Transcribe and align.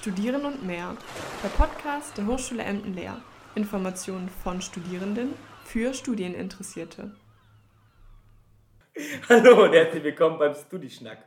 Studieren 0.00 0.46
und 0.46 0.66
mehr. 0.66 0.96
Der 1.44 1.50
Podcast 1.50 2.16
der 2.16 2.26
Hochschule 2.26 2.62
Emden-Leer. 2.62 3.20
Informationen 3.54 4.30
von 4.30 4.62
Studierenden 4.62 5.34
für 5.62 5.92
Studieninteressierte. 5.92 7.14
Hallo 9.28 9.64
und 9.64 9.74
herzlich 9.74 10.02
willkommen 10.02 10.38
beim 10.38 10.54
Studischnack. 10.54 11.18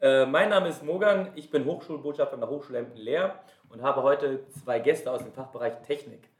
Äh, 0.00 0.24
mein 0.24 0.48
Name 0.48 0.70
ist 0.70 0.82
Mogan, 0.82 1.32
ich 1.34 1.50
bin 1.50 1.66
Hochschulbotschafter 1.66 2.32
an 2.32 2.40
der 2.40 2.48
Hochschule 2.48 2.78
Emden-Leer 2.78 3.38
und 3.68 3.82
habe 3.82 4.02
heute 4.02 4.46
zwei 4.48 4.78
Gäste 4.78 5.10
aus 5.10 5.22
dem 5.22 5.34
Fachbereich 5.34 5.82
Technik. 5.82 6.30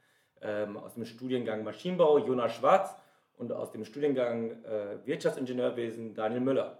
Ähm, 0.41 0.77
aus 0.77 0.95
dem 0.95 1.05
Studiengang 1.05 1.63
Maschinenbau 1.63 2.17
Jonas 2.17 2.55
Schwarz 2.55 2.95
und 3.37 3.53
aus 3.53 3.71
dem 3.71 3.85
Studiengang 3.85 4.63
äh, 4.63 5.05
Wirtschaftsingenieurwesen 5.05 6.15
Daniel 6.15 6.41
Müller. 6.41 6.79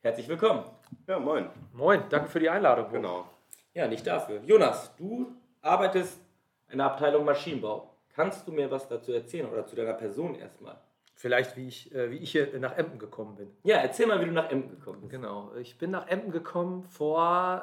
Herzlich 0.00 0.26
willkommen. 0.26 0.64
Ja, 1.06 1.20
moin. 1.20 1.48
Moin, 1.72 2.02
danke 2.10 2.28
für 2.28 2.40
die 2.40 2.50
Einladung. 2.50 2.90
Genau. 2.90 3.37
Ja, 3.78 3.86
nicht 3.86 4.04
dafür. 4.08 4.40
Jonas, 4.44 4.92
du 4.96 5.36
arbeitest 5.60 6.20
in 6.68 6.78
der 6.78 6.88
Abteilung 6.88 7.24
Maschinenbau. 7.24 7.94
Kannst 8.12 8.48
du 8.48 8.50
mir 8.50 8.68
was 8.72 8.88
dazu 8.88 9.12
erzählen 9.12 9.48
oder 9.48 9.66
zu 9.66 9.76
deiner 9.76 9.92
Person 9.92 10.34
erstmal? 10.34 10.80
Vielleicht, 11.14 11.56
wie 11.56 11.68
ich, 11.68 11.94
äh, 11.94 12.10
wie 12.10 12.16
ich 12.16 12.32
hier 12.32 12.58
nach 12.58 12.76
Emden 12.76 12.98
gekommen 12.98 13.36
bin. 13.36 13.52
Ja, 13.62 13.76
erzähl 13.76 14.06
mal, 14.06 14.20
wie 14.20 14.24
du 14.24 14.32
nach 14.32 14.50
Emden 14.50 14.70
gekommen 14.70 15.02
bist. 15.02 15.12
Genau, 15.12 15.54
ich 15.54 15.78
bin 15.78 15.92
nach 15.92 16.08
Emden 16.08 16.32
gekommen 16.32 16.82
vor 16.82 17.62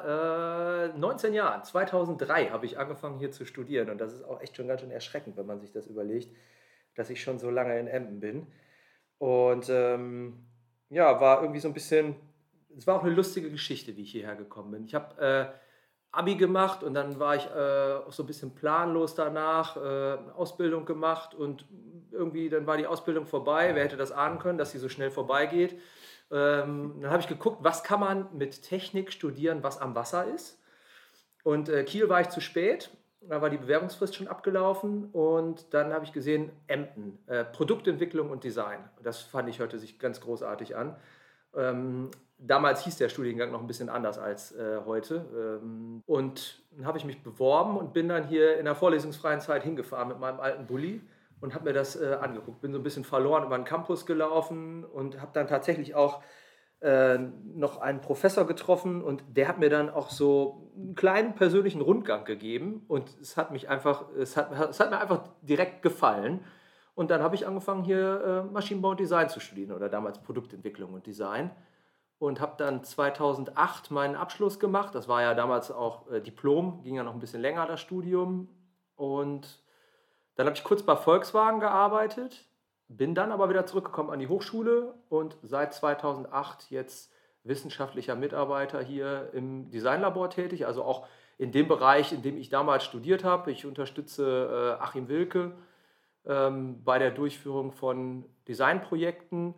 äh, 0.94 0.98
19 0.98 1.34
Jahren. 1.34 1.62
2003 1.62 2.46
habe 2.46 2.64
ich 2.64 2.78
angefangen 2.78 3.18
hier 3.18 3.30
zu 3.30 3.44
studieren 3.44 3.90
und 3.90 3.98
das 3.98 4.14
ist 4.14 4.22
auch 4.22 4.40
echt 4.40 4.56
schon 4.56 4.68
ganz 4.68 4.80
schön 4.80 4.90
erschreckend, 4.90 5.36
wenn 5.36 5.44
man 5.44 5.60
sich 5.60 5.70
das 5.70 5.86
überlegt, 5.86 6.34
dass 6.94 7.10
ich 7.10 7.22
schon 7.22 7.38
so 7.38 7.50
lange 7.50 7.78
in 7.78 7.88
Emden 7.88 8.20
bin. 8.20 8.46
Und 9.18 9.68
ähm, 9.68 10.46
ja, 10.88 11.20
war 11.20 11.42
irgendwie 11.42 11.60
so 11.60 11.68
ein 11.68 11.74
bisschen, 11.74 12.16
es 12.74 12.86
war 12.86 12.96
auch 12.96 13.04
eine 13.04 13.12
lustige 13.12 13.50
Geschichte, 13.50 13.98
wie 13.98 14.02
ich 14.04 14.12
hierher 14.12 14.34
gekommen 14.34 14.70
bin. 14.70 14.86
Ich 14.86 14.94
habe 14.94 15.20
äh, 15.20 15.65
Abi 16.16 16.36
gemacht 16.36 16.82
und 16.82 16.94
dann 16.94 17.18
war 17.18 17.36
ich 17.36 17.46
äh, 17.46 17.94
auch 18.06 18.12
so 18.12 18.22
ein 18.22 18.26
bisschen 18.26 18.54
planlos 18.54 19.14
danach, 19.14 19.76
äh, 19.76 20.18
Ausbildung 20.36 20.84
gemacht 20.84 21.34
und 21.34 21.66
irgendwie 22.10 22.48
dann 22.48 22.66
war 22.66 22.76
die 22.76 22.86
Ausbildung 22.86 23.26
vorbei. 23.26 23.74
Wer 23.74 23.84
hätte 23.84 23.96
das 23.96 24.12
ahnen 24.12 24.38
können, 24.38 24.58
dass 24.58 24.70
sie 24.70 24.78
so 24.78 24.88
schnell 24.88 25.10
vorbeigeht? 25.10 25.78
Ähm, 26.30 26.98
dann 27.00 27.10
habe 27.10 27.20
ich 27.20 27.28
geguckt, 27.28 27.58
was 27.60 27.84
kann 27.84 28.00
man 28.00 28.28
mit 28.32 28.62
Technik 28.62 29.12
studieren, 29.12 29.62
was 29.62 29.80
am 29.80 29.94
Wasser 29.94 30.26
ist. 30.32 30.60
Und 31.44 31.68
äh, 31.68 31.84
Kiel 31.84 32.08
war 32.08 32.20
ich 32.20 32.30
zu 32.30 32.40
spät, 32.40 32.90
da 33.20 33.40
war 33.40 33.50
die 33.50 33.56
Bewerbungsfrist 33.56 34.14
schon 34.14 34.28
abgelaufen 34.28 35.10
und 35.12 35.72
dann 35.74 35.92
habe 35.92 36.04
ich 36.04 36.12
gesehen, 36.12 36.50
Emden, 36.66 37.18
äh, 37.26 37.44
Produktentwicklung 37.44 38.30
und 38.30 38.44
Design. 38.44 38.78
Das 39.02 39.20
fand 39.20 39.48
ich 39.48 39.58
hörte 39.58 39.78
sich 39.78 39.98
ganz 39.98 40.20
großartig 40.20 40.76
an. 40.76 40.96
Ähm, 41.54 42.10
damals 42.38 42.84
hieß 42.84 42.96
der 42.96 43.08
Studiengang 43.08 43.50
noch 43.50 43.60
ein 43.60 43.66
bisschen 43.66 43.88
anders 43.88 44.18
als 44.18 44.52
äh, 44.52 44.80
heute. 44.84 45.60
Ähm, 45.62 46.02
und 46.06 46.62
dann 46.72 46.86
habe 46.86 46.98
ich 46.98 47.04
mich 47.04 47.22
beworben 47.22 47.76
und 47.76 47.92
bin 47.92 48.08
dann 48.08 48.26
hier 48.28 48.58
in 48.58 48.64
der 48.64 48.74
vorlesungsfreien 48.74 49.40
Zeit 49.40 49.62
hingefahren 49.62 50.08
mit 50.08 50.18
meinem 50.18 50.40
alten 50.40 50.66
Bulli 50.66 51.00
und 51.40 51.54
habe 51.54 51.64
mir 51.64 51.72
das 51.72 52.00
äh, 52.00 52.16
angeguckt. 52.20 52.60
Bin 52.60 52.72
so 52.72 52.78
ein 52.78 52.82
bisschen 52.82 53.04
verloren 53.04 53.44
über 53.44 53.56
den 53.56 53.64
Campus 53.64 54.06
gelaufen 54.06 54.84
und 54.84 55.20
habe 55.20 55.30
dann 55.32 55.46
tatsächlich 55.46 55.94
auch 55.94 56.22
äh, 56.80 57.18
noch 57.54 57.78
einen 57.78 58.00
Professor 58.00 58.46
getroffen 58.46 59.02
und 59.02 59.24
der 59.28 59.48
hat 59.48 59.58
mir 59.58 59.70
dann 59.70 59.88
auch 59.88 60.10
so 60.10 60.70
einen 60.76 60.94
kleinen 60.94 61.34
persönlichen 61.34 61.80
Rundgang 61.80 62.24
gegeben 62.24 62.84
und 62.86 63.16
es 63.20 63.38
hat 63.38 63.50
mich 63.50 63.68
einfach, 63.70 64.04
es 64.14 64.36
hat, 64.36 64.52
es 64.70 64.78
hat 64.78 64.90
mir 64.90 65.00
einfach 65.00 65.22
direkt 65.42 65.82
gefallen. 65.82 66.40
Und 66.94 67.10
dann 67.10 67.22
habe 67.22 67.34
ich 67.34 67.46
angefangen 67.46 67.84
hier 67.84 68.46
äh, 68.48 68.52
Maschinenbau 68.52 68.90
und 68.90 69.00
Design 69.00 69.28
zu 69.28 69.38
studieren 69.38 69.72
oder 69.72 69.90
damals 69.90 70.22
Produktentwicklung 70.22 70.94
und 70.94 71.06
Design 71.06 71.50
und 72.18 72.40
habe 72.40 72.54
dann 72.56 72.82
2008 72.82 73.90
meinen 73.90 74.16
Abschluss 74.16 74.58
gemacht. 74.58 74.94
Das 74.94 75.08
war 75.08 75.22
ja 75.22 75.34
damals 75.34 75.70
auch 75.70 76.10
äh, 76.10 76.20
Diplom, 76.20 76.82
ging 76.82 76.94
ja 76.94 77.02
noch 77.02 77.14
ein 77.14 77.20
bisschen 77.20 77.42
länger 77.42 77.66
das 77.66 77.80
Studium 77.80 78.48
und 78.94 79.62
dann 80.36 80.46
habe 80.46 80.56
ich 80.56 80.64
kurz 80.64 80.82
bei 80.82 80.96
Volkswagen 80.96 81.60
gearbeitet, 81.60 82.44
bin 82.88 83.14
dann 83.14 83.32
aber 83.32 83.48
wieder 83.48 83.66
zurückgekommen 83.66 84.10
an 84.10 84.18
die 84.18 84.28
Hochschule 84.28 84.94
und 85.08 85.36
seit 85.42 85.74
2008 85.74 86.70
jetzt 86.70 87.12
wissenschaftlicher 87.42 88.16
Mitarbeiter 88.16 88.82
hier 88.82 89.30
im 89.32 89.70
Designlabor 89.70 90.30
tätig, 90.30 90.66
also 90.66 90.84
auch 90.84 91.06
in 91.38 91.52
dem 91.52 91.68
Bereich, 91.68 92.12
in 92.12 92.22
dem 92.22 92.36
ich 92.36 92.48
damals 92.48 92.84
studiert 92.84 93.24
habe. 93.24 93.50
Ich 93.52 93.66
unterstütze 93.66 94.76
äh, 94.78 94.82
Achim 94.82 95.08
Wilke 95.08 95.52
ähm, 96.26 96.82
bei 96.84 96.98
der 96.98 97.10
Durchführung 97.10 97.72
von 97.72 98.24
Designprojekten. 98.48 99.54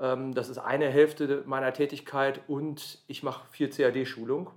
Ähm, 0.00 0.34
das 0.34 0.48
ist 0.48 0.58
eine 0.58 0.88
Hälfte 0.88 1.44
meiner 1.46 1.72
Tätigkeit 1.72 2.40
und 2.48 3.02
ich 3.06 3.22
mache 3.22 3.46
viel 3.50 3.68
CAD-Schulung. 3.68 4.50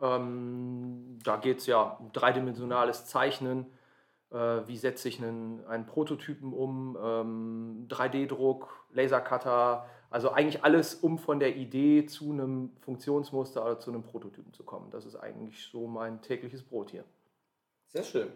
Ähm, 0.00 1.18
da 1.24 1.36
geht 1.36 1.58
es 1.58 1.66
ja 1.66 1.80
um 1.98 2.12
dreidimensionales 2.12 3.06
Zeichnen, 3.06 3.66
äh, 4.30 4.36
wie 4.66 4.76
setze 4.76 5.08
ich 5.08 5.22
einen, 5.22 5.64
einen 5.66 5.86
Prototypen 5.86 6.52
um, 6.52 6.98
ähm, 7.02 7.86
3D-Druck, 7.88 8.68
Lasercutter, 8.92 9.86
also 10.10 10.30
eigentlich 10.30 10.62
alles, 10.62 10.94
um 10.94 11.18
von 11.18 11.40
der 11.40 11.56
Idee 11.56 12.04
zu 12.04 12.32
einem 12.32 12.70
Funktionsmuster 12.80 13.64
oder 13.64 13.78
zu 13.80 13.90
einem 13.90 14.02
Prototypen 14.02 14.52
zu 14.52 14.62
kommen. 14.62 14.90
Das 14.90 15.06
ist 15.06 15.16
eigentlich 15.16 15.68
so 15.72 15.86
mein 15.86 16.20
tägliches 16.20 16.62
Brot 16.62 16.90
hier. 16.90 17.04
Sehr 17.88 18.02
schön. 18.02 18.28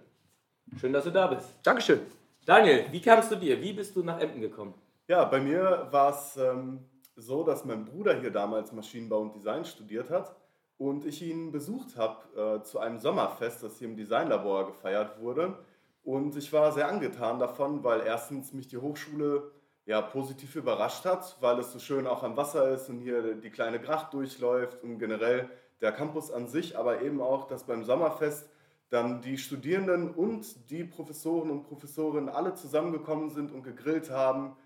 Schön, 0.79 0.93
dass 0.93 1.05
du 1.05 1.11
da 1.11 1.27
bist. 1.27 1.55
Dankeschön. 1.63 2.01
Daniel, 2.47 2.87
wie 2.91 3.01
kamst 3.01 3.31
du 3.31 3.37
dir? 3.37 3.61
Wie 3.61 3.73
bist 3.73 3.95
du 3.95 4.03
nach 4.03 4.19
Emden 4.19 4.41
gekommen? 4.41 4.73
Ja, 5.09 5.25
bei 5.25 5.41
mir 5.41 5.87
war 5.93 6.11
es 6.11 6.37
ähm, 6.37 6.81
so, 7.15 7.45
dass 7.45 7.65
mein 7.65 7.85
Bruder 7.85 8.19
hier 8.19 8.33
damals 8.33 8.73
Maschinenbau 8.73 9.21
und 9.21 9.37
Design 9.37 9.65
studiert 9.65 10.11
hat 10.11 10.35
und 10.79 11.07
ich 11.07 11.23
ihn 11.23 11.53
besucht 11.53 11.97
habe 11.97 12.59
äh, 12.59 12.65
zu 12.65 12.81
einem 12.81 12.99
Sommerfest, 12.99 13.63
das 13.63 13.79
hier 13.79 13.87
im 13.87 13.97
Designlabor 13.97 14.67
gefeiert 14.67 15.21
wurde. 15.21 15.59
Und 16.03 16.37
ich 16.37 16.53
war 16.53 16.73
sehr 16.73 16.89
angetan 16.89 17.39
davon, 17.39 17.85
weil 17.85 18.01
erstens 18.01 18.53
mich 18.53 18.67
die 18.67 18.79
Hochschule 18.79 19.53
ja, 19.85 20.03
positiv 20.03 20.57
überrascht 20.57 21.05
hat, 21.05 21.37
weil 21.41 21.61
es 21.61 21.73
so 21.73 21.79
schön 21.79 22.09
auch 22.09 22.25
am 22.25 22.37
Wasser 22.37 22.69
ist 22.71 22.89
und 22.89 22.99
hier 22.99 23.37
die 23.37 23.51
kleine 23.51 23.79
Gracht 23.79 24.13
durchläuft 24.13 24.83
und 24.83 24.99
generell 24.99 25.49
der 25.81 25.93
Campus 25.93 26.33
an 26.33 26.49
sich, 26.49 26.77
aber 26.77 27.03
eben 27.03 27.21
auch, 27.21 27.47
dass 27.47 27.63
beim 27.63 27.85
Sommerfest 27.85 28.49
dann 28.89 29.21
die 29.21 29.39
Studierenden 29.39 30.13
und 30.13 30.69
die 30.69 30.83
Professoren 30.83 31.51
und 31.51 31.63
Professorinnen 31.63 32.29
alle 32.29 32.55
zusammengekommen 32.55 33.31
sind 33.31 33.53
und 33.53 33.63
gegrillt 33.63 34.11
haben 34.11 34.57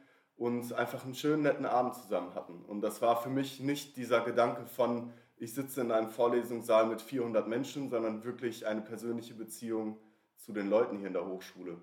und 0.40 0.72
einfach 0.72 1.04
einen 1.04 1.14
schönen, 1.14 1.42
netten 1.42 1.66
Abend 1.66 1.94
zusammen 1.94 2.34
hatten. 2.34 2.64
Und 2.66 2.80
das 2.80 3.02
war 3.02 3.20
für 3.20 3.28
mich 3.28 3.60
nicht 3.60 3.98
dieser 3.98 4.22
Gedanke 4.22 4.64
von, 4.64 5.12
ich 5.36 5.52
sitze 5.52 5.82
in 5.82 5.92
einem 5.92 6.08
Vorlesungssaal 6.08 6.86
mit 6.86 7.02
400 7.02 7.46
Menschen, 7.46 7.90
sondern 7.90 8.24
wirklich 8.24 8.66
eine 8.66 8.80
persönliche 8.80 9.34
Beziehung 9.34 9.98
zu 10.38 10.54
den 10.54 10.70
Leuten 10.70 10.96
hier 10.96 11.08
in 11.08 11.12
der 11.12 11.26
Hochschule. 11.26 11.76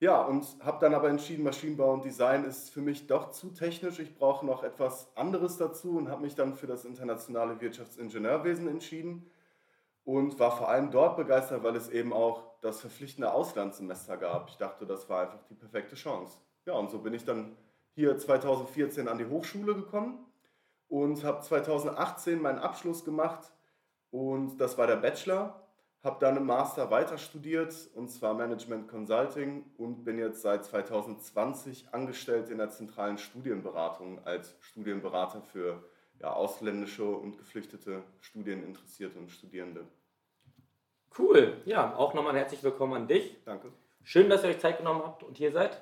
Ja, 0.00 0.22
und 0.22 0.56
habe 0.60 0.78
dann 0.80 0.94
aber 0.94 1.10
entschieden, 1.10 1.44
Maschinenbau 1.44 1.92
und 1.92 2.02
Design 2.02 2.44
ist 2.44 2.70
für 2.70 2.80
mich 2.80 3.08
doch 3.08 3.30
zu 3.30 3.50
technisch. 3.50 3.98
Ich 3.98 4.14
brauche 4.14 4.46
noch 4.46 4.62
etwas 4.64 5.14
anderes 5.14 5.58
dazu 5.58 5.98
und 5.98 6.08
habe 6.08 6.22
mich 6.22 6.34
dann 6.34 6.54
für 6.54 6.66
das 6.66 6.86
internationale 6.86 7.60
Wirtschaftsingenieurwesen 7.60 8.68
entschieden 8.68 9.30
und 10.04 10.38
war 10.38 10.56
vor 10.56 10.70
allem 10.70 10.90
dort 10.90 11.18
begeistert, 11.18 11.62
weil 11.62 11.76
es 11.76 11.90
eben 11.90 12.14
auch 12.14 12.58
das 12.62 12.80
verpflichtende 12.80 13.34
Auslandssemester 13.34 14.16
gab. 14.16 14.48
Ich 14.48 14.56
dachte, 14.56 14.86
das 14.86 15.10
war 15.10 15.24
einfach 15.24 15.42
die 15.50 15.54
perfekte 15.54 15.94
Chance. 15.94 16.38
Ja, 16.64 16.72
und 16.72 16.90
so 16.90 16.98
bin 16.98 17.12
ich 17.12 17.26
dann 17.26 17.54
hier 17.94 18.16
2014 18.16 19.08
an 19.08 19.18
die 19.18 19.26
Hochschule 19.26 19.74
gekommen 19.74 20.26
und 20.88 21.24
habe 21.24 21.40
2018 21.40 22.40
meinen 22.40 22.58
Abschluss 22.58 23.04
gemacht 23.04 23.52
und 24.10 24.58
das 24.58 24.78
war 24.78 24.86
der 24.86 24.96
Bachelor 24.96 25.62
habe 26.02 26.16
dann 26.18 26.36
im 26.36 26.46
Master 26.46 26.90
weiter 26.90 27.16
studiert 27.16 27.74
und 27.94 28.08
zwar 28.08 28.34
Management 28.34 28.88
Consulting 28.88 29.64
und 29.76 30.04
bin 30.04 30.18
jetzt 30.18 30.42
seit 30.42 30.64
2020 30.64 31.88
angestellt 31.92 32.48
in 32.48 32.58
der 32.58 32.70
zentralen 32.70 33.18
Studienberatung 33.18 34.24
als 34.24 34.56
Studienberater 34.60 35.42
für 35.42 35.84
ja, 36.20 36.32
ausländische 36.32 37.04
und 37.04 37.38
geflüchtete 37.38 38.02
Studieninteressierte 38.20 39.18
und 39.18 39.30
Studierende. 39.30 39.86
Cool, 41.16 41.60
ja, 41.66 41.94
auch 41.94 42.14
nochmal 42.14 42.36
herzlich 42.36 42.62
willkommen 42.64 42.94
an 42.94 43.06
dich. 43.06 43.36
Danke. 43.44 43.72
Schön, 44.02 44.28
dass 44.28 44.42
ihr 44.42 44.50
euch 44.50 44.58
Zeit 44.58 44.78
genommen 44.78 45.02
habt 45.04 45.22
und 45.22 45.36
hier 45.36 45.52
seid. 45.52 45.80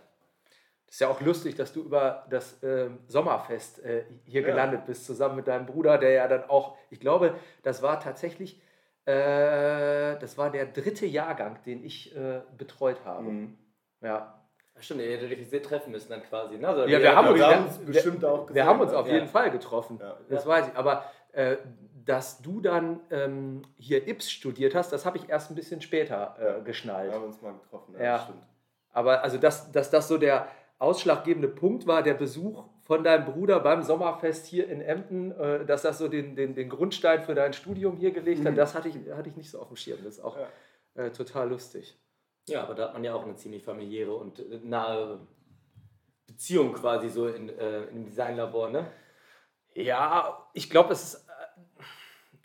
Das 0.90 0.96
ist 0.96 1.00
ja 1.00 1.08
auch 1.08 1.20
lustig, 1.20 1.54
dass 1.54 1.72
du 1.72 1.82
über 1.82 2.26
das 2.28 2.62
äh, 2.62 2.90
Sommerfest 3.06 3.82
äh, 3.84 4.04
hier 4.24 4.42
ja. 4.42 4.48
gelandet 4.48 4.84
bist, 4.86 5.06
zusammen 5.06 5.36
mit 5.36 5.46
deinem 5.46 5.64
Bruder, 5.64 5.96
der 5.96 6.10
ja 6.10 6.28
dann 6.28 6.44
auch, 6.50 6.76
ich 6.90 7.00
glaube, 7.00 7.34
das 7.62 7.80
war 7.80 8.00
tatsächlich 8.00 8.60
äh, 9.06 10.18
das 10.18 10.36
war 10.36 10.50
der 10.50 10.66
dritte 10.66 11.06
Jahrgang, 11.06 11.58
den 11.64 11.84
ich 11.84 12.14
äh, 12.14 12.42
betreut 12.56 13.04
habe. 13.04 13.30
Mhm. 13.30 13.58
Ja. 14.02 14.34
Ach 14.76 14.82
stimmt, 14.82 15.00
ihr 15.00 15.16
hättet 15.16 15.38
euch 15.38 15.48
sehr 15.48 15.62
treffen 15.62 15.90
müssen 15.90 16.10
dann 16.10 16.22
quasi. 16.22 16.58
Ne? 16.58 16.68
Also 16.68 16.86
ja, 16.86 17.00
wir 17.00 17.16
haben, 17.16 17.28
uns, 17.28 17.42
haben 17.42 17.86
bestimmt 17.86 18.24
auch 18.24 18.46
gesehen, 18.46 18.54
Wir 18.54 18.66
haben 18.66 18.80
uns 18.80 18.92
auf 18.92 19.06
jeden 19.06 19.26
Fall 19.26 19.50
getroffen. 19.50 19.98
Ja. 20.00 20.16
Das 20.28 20.46
weiß 20.46 20.68
ich. 20.68 20.76
Aber 20.76 21.04
äh, 21.32 21.56
dass 22.04 22.40
du 22.42 22.60
dann 22.60 23.00
ähm, 23.10 23.62
hier 23.76 24.06
Ips 24.06 24.30
studiert 24.30 24.74
hast, 24.74 24.92
das 24.92 25.04
habe 25.06 25.16
ich 25.18 25.28
erst 25.28 25.50
ein 25.50 25.54
bisschen 25.54 25.80
später 25.80 26.58
äh, 26.60 26.62
geschnallt. 26.62 27.10
Wir 27.10 27.16
haben 27.16 27.24
uns 27.24 27.40
mal 27.40 27.52
getroffen, 27.52 27.94
ja, 27.94 28.02
ja. 28.02 28.18
stimmt. 28.20 28.42
Aber 28.92 29.22
also, 29.22 29.38
dass, 29.38 29.70
dass 29.70 29.90
das 29.90 30.08
so 30.08 30.18
der 30.18 30.48
ausschlaggebende 30.80 31.48
Punkt 31.48 31.86
war, 31.86 32.02
der 32.02 32.14
Besuch 32.14 32.64
von 32.82 33.04
deinem 33.04 33.26
Bruder 33.26 33.60
beim 33.60 33.82
Sommerfest 33.82 34.46
hier 34.46 34.68
in 34.68 34.80
Emden, 34.80 35.30
äh, 35.32 35.64
dass 35.64 35.82
das 35.82 35.98
so 35.98 36.08
den, 36.08 36.34
den, 36.34 36.54
den 36.54 36.68
Grundstein 36.68 37.22
für 37.22 37.34
dein 37.34 37.52
Studium 37.52 37.96
hier 37.96 38.10
gelegt 38.10 38.44
hat, 38.44 38.52
mhm. 38.52 38.56
das 38.56 38.74
hatte 38.74 38.88
ich, 38.88 38.96
hatte 39.12 39.28
ich 39.28 39.36
nicht 39.36 39.50
so 39.50 39.60
auf 39.60 39.68
dem 39.68 39.76
Schirm. 39.76 39.98
Das 40.02 40.14
ist 40.14 40.24
auch 40.24 40.36
ja. 40.36 41.04
äh, 41.04 41.12
total 41.12 41.50
lustig. 41.50 41.96
Ja, 42.48 42.62
aber 42.62 42.74
da 42.74 42.86
hat 42.86 42.94
man 42.94 43.04
ja 43.04 43.14
auch 43.14 43.22
eine 43.22 43.36
ziemlich 43.36 43.62
familiäre 43.62 44.14
und 44.14 44.40
äh, 44.40 44.58
nahe 44.64 45.20
Beziehung 46.26 46.72
quasi 46.72 47.08
so 47.08 47.28
in, 47.28 47.48
äh, 47.50 47.84
im 47.84 48.04
Designlabor, 48.06 48.70
ne? 48.70 48.90
Ja, 49.74 50.48
ich 50.52 50.68
glaube, 50.68 50.92
es 50.92 51.14
ist 51.14 51.29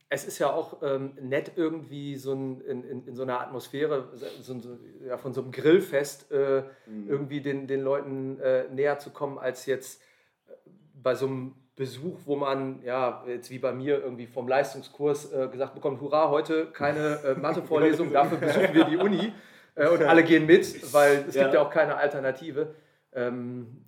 es 0.09 0.25
ist 0.25 0.39
ja 0.39 0.51
auch 0.51 0.81
ähm, 0.83 1.13
nett 1.19 1.53
irgendwie 1.55 2.15
so 2.15 2.33
ein, 2.33 2.61
in, 2.61 2.83
in, 2.83 3.07
in, 3.07 3.15
so 3.15 3.23
einer 3.23 3.41
Atmosphäre 3.41 4.09
so, 4.41 4.59
so, 4.59 4.77
ja, 5.05 5.17
von 5.17 5.33
so 5.33 5.41
einem 5.41 5.51
Grillfest 5.51 6.31
äh, 6.31 6.63
mhm. 6.85 7.09
irgendwie 7.09 7.41
den, 7.41 7.67
den 7.67 7.81
Leuten 7.81 8.39
äh, 8.39 8.67
näher 8.69 8.99
zu 8.99 9.09
kommen, 9.09 9.39
als 9.39 9.65
jetzt 9.65 10.01
äh, 10.47 10.51
bei 10.93 11.15
so 11.15 11.25
einem 11.25 11.55
Besuch, 11.75 12.19
wo 12.25 12.35
man, 12.35 12.81
ja, 12.83 13.23
jetzt 13.27 13.49
wie 13.49 13.59
bei 13.59 13.73
mir 13.73 14.01
irgendwie 14.01 14.27
vom 14.27 14.47
Leistungskurs 14.47 15.33
äh, 15.33 15.49
gesagt 15.49 15.73
bekommt, 15.73 15.99
hurra, 16.01 16.29
heute 16.29 16.67
keine 16.67 17.19
äh, 17.23 17.35
Mathevorlesung, 17.39 18.13
dafür 18.13 18.37
besuchen 18.37 18.73
wir 18.73 18.85
die 18.85 18.97
Uni 18.97 19.33
äh, 19.73 19.89
und 19.89 20.03
alle 20.03 20.23
gehen 20.23 20.45
mit, 20.45 20.93
weil 20.93 21.25
es 21.27 21.35
ja. 21.35 21.43
gibt 21.43 21.55
ja 21.55 21.61
auch 21.61 21.71
keine 21.71 21.97
Alternative. 21.97 22.75
Ähm, 23.11 23.83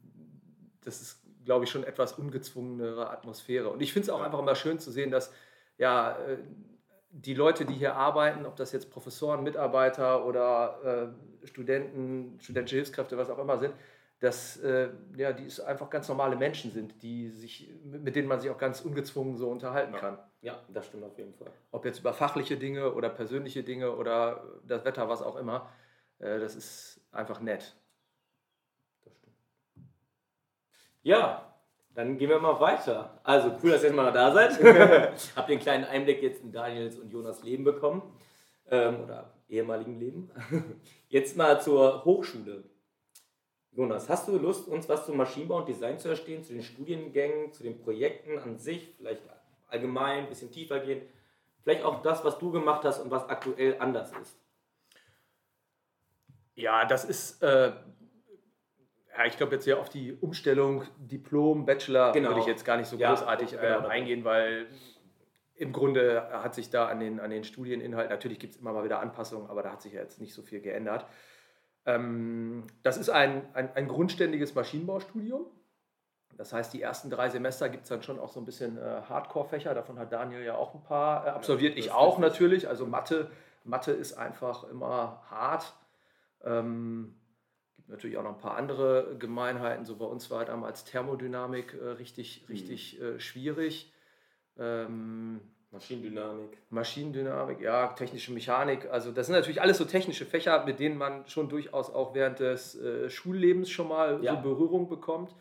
das 0.84 1.02
ist, 1.02 1.22
glaube 1.46 1.66
ich, 1.66 1.72
schon 1.72 1.84
etwas 1.84 2.14
ungezwungenere 2.14 3.10
Atmosphäre. 3.10 3.70
Und 3.70 3.82
ich 3.82 3.94
finde 3.94 4.08
es 4.08 4.10
auch 4.10 4.22
einfach 4.22 4.40
immer 4.40 4.56
schön 4.56 4.80
zu 4.80 4.92
sehen, 4.92 5.12
dass 5.12 5.32
ja, 5.78 6.18
äh, 6.18 6.38
die 7.10 7.34
Leute, 7.34 7.66
die 7.66 7.74
hier 7.74 7.96
arbeiten, 7.96 8.46
ob 8.46 8.56
das 8.56 8.72
jetzt 8.72 8.92
Professoren, 8.92 9.44
Mitarbeiter 9.44 10.26
oder 10.26 11.14
äh, 11.44 11.48
Studenten, 11.48 12.38
studentische 12.40 12.76
Hilfskräfte, 12.76 13.18
was 13.18 13.30
auch 13.30 13.40
immer 13.40 13.58
sind, 13.58 13.74
dass 14.20 14.58
äh, 14.58 14.90
ja, 15.16 15.32
die 15.32 15.48
einfach 15.64 15.90
ganz 15.90 16.08
normale 16.10 16.36
Menschen 16.36 16.72
sind, 16.72 17.02
die 17.04 17.30
sich, 17.30 17.74
mit 17.84 18.16
denen 18.16 18.28
man 18.28 18.40
sich 18.40 18.50
auch 18.50 18.58
ganz 18.58 18.82
ungezwungen 18.82 19.38
so 19.38 19.50
unterhalten 19.50 19.94
ja. 19.94 20.00
kann. 20.00 20.20
Ja, 20.42 20.60
das 20.70 20.88
stimmt 20.88 21.04
auf 21.04 21.18
jeden 21.18 21.34
Fall. 21.34 21.52
Ob 21.72 21.86
jetzt 21.86 22.00
über 22.00 22.14
fachliche 22.14 22.58
Dinge 22.58 22.94
oder 22.94 23.10
persönliche 23.10 23.64
Dinge 23.64 23.96
oder 23.96 24.44
das 24.64 24.86
Wetter, 24.86 25.08
was 25.10 25.22
auch 25.22 25.36
immer, 25.36 25.70
äh, 26.20 26.40
das 26.40 26.56
ist 26.56 27.02
einfach 27.12 27.42
nett. 27.42 27.76
Das 29.04 29.16
stimmt. 29.16 29.36
Ja, 31.04 31.57
dann 31.98 32.16
gehen 32.20 32.30
wir 32.30 32.38
mal 32.38 32.60
weiter. 32.60 33.20
Also 33.24 33.58
cool, 33.64 33.72
dass 33.72 33.82
ihr 33.82 33.88
jetzt 33.88 33.96
mal 33.96 34.12
da 34.12 34.32
seid. 34.32 34.64
Habt 35.36 35.50
einen 35.50 35.60
kleinen 35.60 35.84
Einblick 35.84 36.22
jetzt 36.22 36.44
in 36.44 36.52
Daniels 36.52 37.00
und 37.00 37.12
Jonas 37.12 37.42
Leben 37.42 37.64
bekommen. 37.64 38.04
Ähm, 38.70 39.02
oder 39.02 39.34
ehemaligen 39.50 40.00
Leben. 40.00 40.30
Jetzt 41.10 41.36
mal 41.38 41.60
zur 41.60 42.06
Hochschule. 42.06 42.66
Jonas, 43.72 44.10
hast 44.10 44.28
du 44.28 44.38
Lust, 44.38 44.68
uns 44.68 44.88
was 44.88 45.08
zum 45.08 45.18
Maschinenbau 45.18 45.58
und 45.58 45.70
Design 45.70 45.98
zu 45.98 46.10
erstehen, 46.10 46.44
zu 46.44 46.54
den 46.54 46.62
Studiengängen, 46.62 47.52
zu 47.52 47.64
den 47.64 47.80
Projekten 47.80 48.38
an 48.38 48.60
sich, 48.60 48.94
vielleicht 48.98 49.24
allgemein, 49.68 50.24
ein 50.24 50.30
bisschen 50.30 50.52
tiefer 50.52 50.80
gehen? 50.82 51.02
Vielleicht 51.64 51.84
auch 51.84 52.04
das, 52.04 52.24
was 52.24 52.38
du 52.38 52.52
gemacht 52.52 52.84
hast 52.84 53.00
und 53.00 53.10
was 53.10 53.28
aktuell 53.28 53.78
anders 53.80 54.12
ist. 54.22 54.38
Ja, 56.54 56.86
das 56.86 57.06
ist 57.06 57.42
äh, 57.42 57.72
ja, 59.18 59.26
ich 59.26 59.38
glaube 59.38 59.56
jetzt 59.56 59.66
ja 59.66 59.78
auf 59.78 59.90
die 59.90 60.14
Umstellung 60.14 60.84
Diplom, 60.98 61.66
Bachelor 61.66 62.12
genau. 62.12 62.30
würde 62.30 62.42
ich 62.42 62.46
jetzt 62.46 62.66
gar 62.66 62.78
nicht 62.78 62.88
so 62.88 62.98
ja, 62.98 63.10
großartig 63.10 63.54
äh, 63.54 63.58
genau. 63.58 63.88
eingehen, 63.88 64.24
weil 64.24 64.68
im 65.56 65.74
Grunde 65.74 66.30
hat 66.32 66.54
sich 66.54 66.70
da 66.70 66.88
an 66.88 67.00
den, 67.00 67.20
an 67.20 67.32
den 67.32 67.44
Studieninhalten, 67.44 68.12
natürlich 68.12 68.38
gibt 68.38 68.54
es 68.54 68.62
immer 68.62 68.74
mal 68.74 68.84
wieder 68.84 69.00
Anpassungen, 69.00 69.50
aber 69.50 69.64
da 69.64 69.72
hat 69.72 69.82
sich 69.82 69.94
ja 69.94 70.02
jetzt 70.02 70.22
nicht 70.22 70.34
so 70.34 70.44
viel 70.44 70.62
geändert. 70.62 71.06
Ähm, 71.86 72.68
das 72.84 72.98
ist 72.98 73.10
ein, 73.10 73.44
ein, 73.54 73.74
ein, 73.76 73.88
grundständiges 73.88 74.54
Maschinenbaustudium. 74.54 75.48
Das 76.36 76.54
heißt, 76.54 76.74
die 76.74 76.82
ersten 76.82 77.10
drei 77.10 77.30
Semester 77.30 77.70
gibt 77.70 77.84
es 77.84 77.90
dann 77.90 78.04
schon 78.04 78.20
auch 78.20 78.30
so 78.30 78.40
ein 78.40 78.46
bisschen 78.46 78.78
äh, 78.78 79.02
Hardcore-Fächer. 79.10 79.74
Davon 79.74 79.98
hat 79.98 80.12
Daniel 80.12 80.44
ja 80.44 80.56
auch 80.56 80.76
ein 80.76 80.84
paar 80.84 81.26
äh, 81.26 81.30
absolviert. 81.30 81.74
Ja, 81.74 81.80
ich 81.80 81.92
auch 81.92 82.20
natürlich. 82.20 82.68
Also 82.68 82.86
Mathe, 82.86 83.32
Mathe 83.64 83.94
ist 83.94 84.14
einfach 84.14 84.66
immer 84.66 85.24
hart. 85.32 85.74
Ähm, 86.44 87.16
natürlich 87.88 88.18
auch 88.18 88.24
noch 88.24 88.36
ein 88.36 88.40
paar 88.40 88.58
andere 88.58 89.16
Gemeinheiten. 89.18 89.86
So 89.86 89.96
bei 89.96 90.06
uns 90.06 90.30
war 90.30 90.46
damals 90.46 90.84
Thermodynamik 90.84 91.74
äh, 91.74 91.86
richtig, 91.90 92.44
mhm. 92.44 92.52
richtig 92.54 93.02
äh, 93.02 93.20
schwierig. 93.20 93.94
Ähm, 94.58 95.42
Maschinendynamik. 95.72 96.58
Maschinendynamik, 96.70 97.60
ja, 97.60 97.88
technische 97.88 98.32
Mechanik. 98.32 98.90
Also 98.90 99.12
das 99.12 99.28
sind 99.28 99.36
natürlich 99.36 99.62
alles 99.62 99.78
so 99.78 99.86
technische 99.86 100.26
Fächer, 100.26 100.66
mit 100.66 100.80
denen 100.80 100.98
man 100.98 101.28
schon 101.28 101.50
durchaus 101.50 101.94
auch 101.94 102.16
während 102.16 102.40
des 102.40 102.80
äh, 102.80 103.10
Schullebens 103.10 103.70
schon 103.70 103.90
mal 103.90 104.24
ja. 104.24 104.36
so 104.36 104.42
Berührung 104.42 104.88
bekommt. 104.88 105.36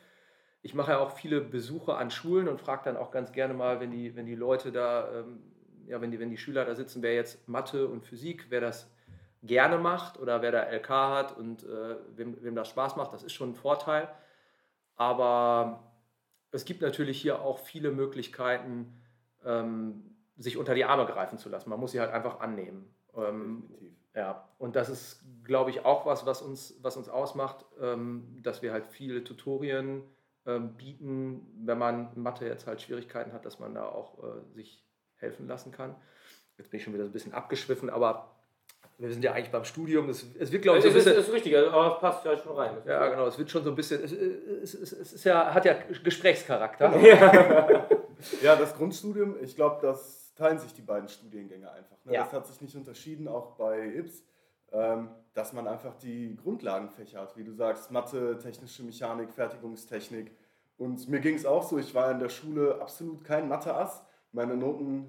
Ich 0.62 0.74
mache 0.74 0.92
ja 0.92 0.98
auch 0.98 1.12
viele 1.12 1.40
Besuche 1.40 1.94
an 1.94 2.10
Schulen 2.10 2.48
und 2.48 2.60
frage 2.60 2.82
dann 2.86 2.96
auch 2.96 3.12
ganz 3.12 3.30
gerne 3.30 3.54
mal, 3.54 3.78
wenn 3.78 3.92
die, 3.92 4.16
wenn 4.16 4.26
die 4.26 4.34
Leute 4.34 4.72
da, 4.72 5.20
ähm, 5.20 5.42
ja, 5.86 6.00
wenn 6.00 6.10
die, 6.10 6.18
wenn 6.18 6.30
die 6.30 6.36
Schüler 6.36 6.64
da 6.64 6.74
sitzen, 6.74 7.02
wer 7.02 7.14
jetzt 7.14 7.48
Mathe 7.48 7.86
und 7.86 8.04
Physik, 8.04 8.46
wer 8.48 8.60
das 8.60 8.90
gerne 9.46 9.78
macht 9.78 10.18
oder 10.18 10.42
wer 10.42 10.52
da 10.52 10.62
LK 10.70 10.88
hat 10.88 11.36
und 11.36 11.62
äh, 11.64 11.96
wem, 12.16 12.42
wem 12.42 12.54
das 12.54 12.68
Spaß 12.68 12.96
macht, 12.96 13.12
das 13.12 13.22
ist 13.22 13.32
schon 13.32 13.50
ein 13.50 13.54
Vorteil. 13.54 14.08
Aber 14.96 15.92
es 16.50 16.64
gibt 16.64 16.80
natürlich 16.80 17.20
hier 17.20 17.40
auch 17.40 17.58
viele 17.58 17.90
Möglichkeiten, 17.90 19.00
ähm, 19.44 20.16
sich 20.36 20.56
unter 20.56 20.74
die 20.74 20.84
Arme 20.84 21.06
greifen 21.06 21.38
zu 21.38 21.48
lassen. 21.48 21.70
Man 21.70 21.80
muss 21.80 21.92
sie 21.92 22.00
halt 22.00 22.12
einfach 22.12 22.40
annehmen. 22.40 22.94
Ähm, 23.14 23.68
ja, 24.14 24.48
und 24.58 24.76
das 24.76 24.88
ist, 24.88 25.24
glaube 25.44 25.70
ich, 25.70 25.84
auch 25.84 26.06
was, 26.06 26.24
was 26.24 26.40
uns, 26.40 26.78
was 26.82 26.96
uns 26.96 27.08
ausmacht, 27.08 27.66
ähm, 27.80 28.38
dass 28.42 28.62
wir 28.62 28.72
halt 28.72 28.86
viele 28.86 29.22
Tutorien 29.24 30.02
ähm, 30.46 30.74
bieten, 30.76 31.46
wenn 31.64 31.78
man 31.78 32.14
in 32.14 32.22
Mathe 32.22 32.46
jetzt 32.46 32.66
halt 32.66 32.80
Schwierigkeiten 32.80 33.32
hat, 33.32 33.44
dass 33.44 33.58
man 33.58 33.74
da 33.74 33.86
auch 33.86 34.22
äh, 34.22 34.54
sich 34.54 34.86
helfen 35.16 35.46
lassen 35.46 35.72
kann. 35.72 35.94
Jetzt 36.56 36.70
bin 36.70 36.78
ich 36.78 36.84
schon 36.84 36.94
wieder 36.94 37.04
so 37.04 37.10
ein 37.10 37.12
bisschen 37.12 37.34
abgeschwiffen, 37.34 37.90
aber 37.90 38.35
wir 38.98 39.12
sind 39.12 39.22
ja 39.22 39.32
eigentlich 39.32 39.50
beim 39.50 39.64
Studium. 39.64 40.08
Es, 40.08 40.24
es 40.38 40.50
wird, 40.50 40.62
glaube 40.62 40.78
ich, 40.78 40.84
so 40.84 40.88
ein 40.88 40.94
bisschen. 40.94 41.14
Das 41.14 41.28
ist 41.28 41.32
richtig, 41.32 41.56
aber 41.56 41.94
es 41.94 42.00
passt 42.00 42.24
ja 42.24 42.36
schon 42.36 42.56
rein. 42.56 42.78
Ja, 42.86 43.08
genau. 43.08 43.26
Es 43.26 43.38
wird 43.38 43.50
schon 43.50 43.62
so 43.62 43.70
ein 43.70 43.76
bisschen. 43.76 44.02
Es, 44.02 44.12
es, 44.12 44.74
es, 44.74 44.92
es 44.92 45.12
ist 45.12 45.24
ja, 45.24 45.52
hat 45.52 45.64
ja 45.64 45.74
Gesprächscharakter. 46.02 46.94
Ja, 47.06 47.86
ja 48.42 48.56
das 48.56 48.74
Grundstudium, 48.74 49.36
ich 49.42 49.54
glaube, 49.54 49.78
das 49.82 50.34
teilen 50.34 50.58
sich 50.58 50.72
die 50.72 50.82
beiden 50.82 51.08
Studiengänge 51.08 51.70
einfach. 51.70 51.96
Ne? 52.04 52.14
Ja. 52.14 52.24
Das 52.24 52.32
hat 52.32 52.46
sich 52.46 52.60
nicht 52.62 52.74
unterschieden, 52.74 53.28
auch 53.28 53.56
bei 53.56 53.86
IPS, 53.86 54.22
ähm, 54.72 55.10
dass 55.34 55.52
man 55.52 55.68
einfach 55.68 55.94
die 55.96 56.34
Grundlagenfächer 56.36 57.20
hat, 57.20 57.36
wie 57.36 57.44
du 57.44 57.52
sagst, 57.52 57.90
Mathe, 57.90 58.38
technische 58.38 58.82
Mechanik, 58.82 59.32
Fertigungstechnik. 59.32 60.30
Und 60.78 61.08
mir 61.08 61.20
ging 61.20 61.34
es 61.34 61.44
auch 61.44 61.62
so, 61.62 61.78
ich 61.78 61.94
war 61.94 62.10
in 62.10 62.18
der 62.18 62.30
Schule 62.30 62.80
absolut 62.80 63.24
kein 63.24 63.48
Mathe-Ass. 63.48 64.02
Meine 64.32 64.56
Noten 64.56 65.08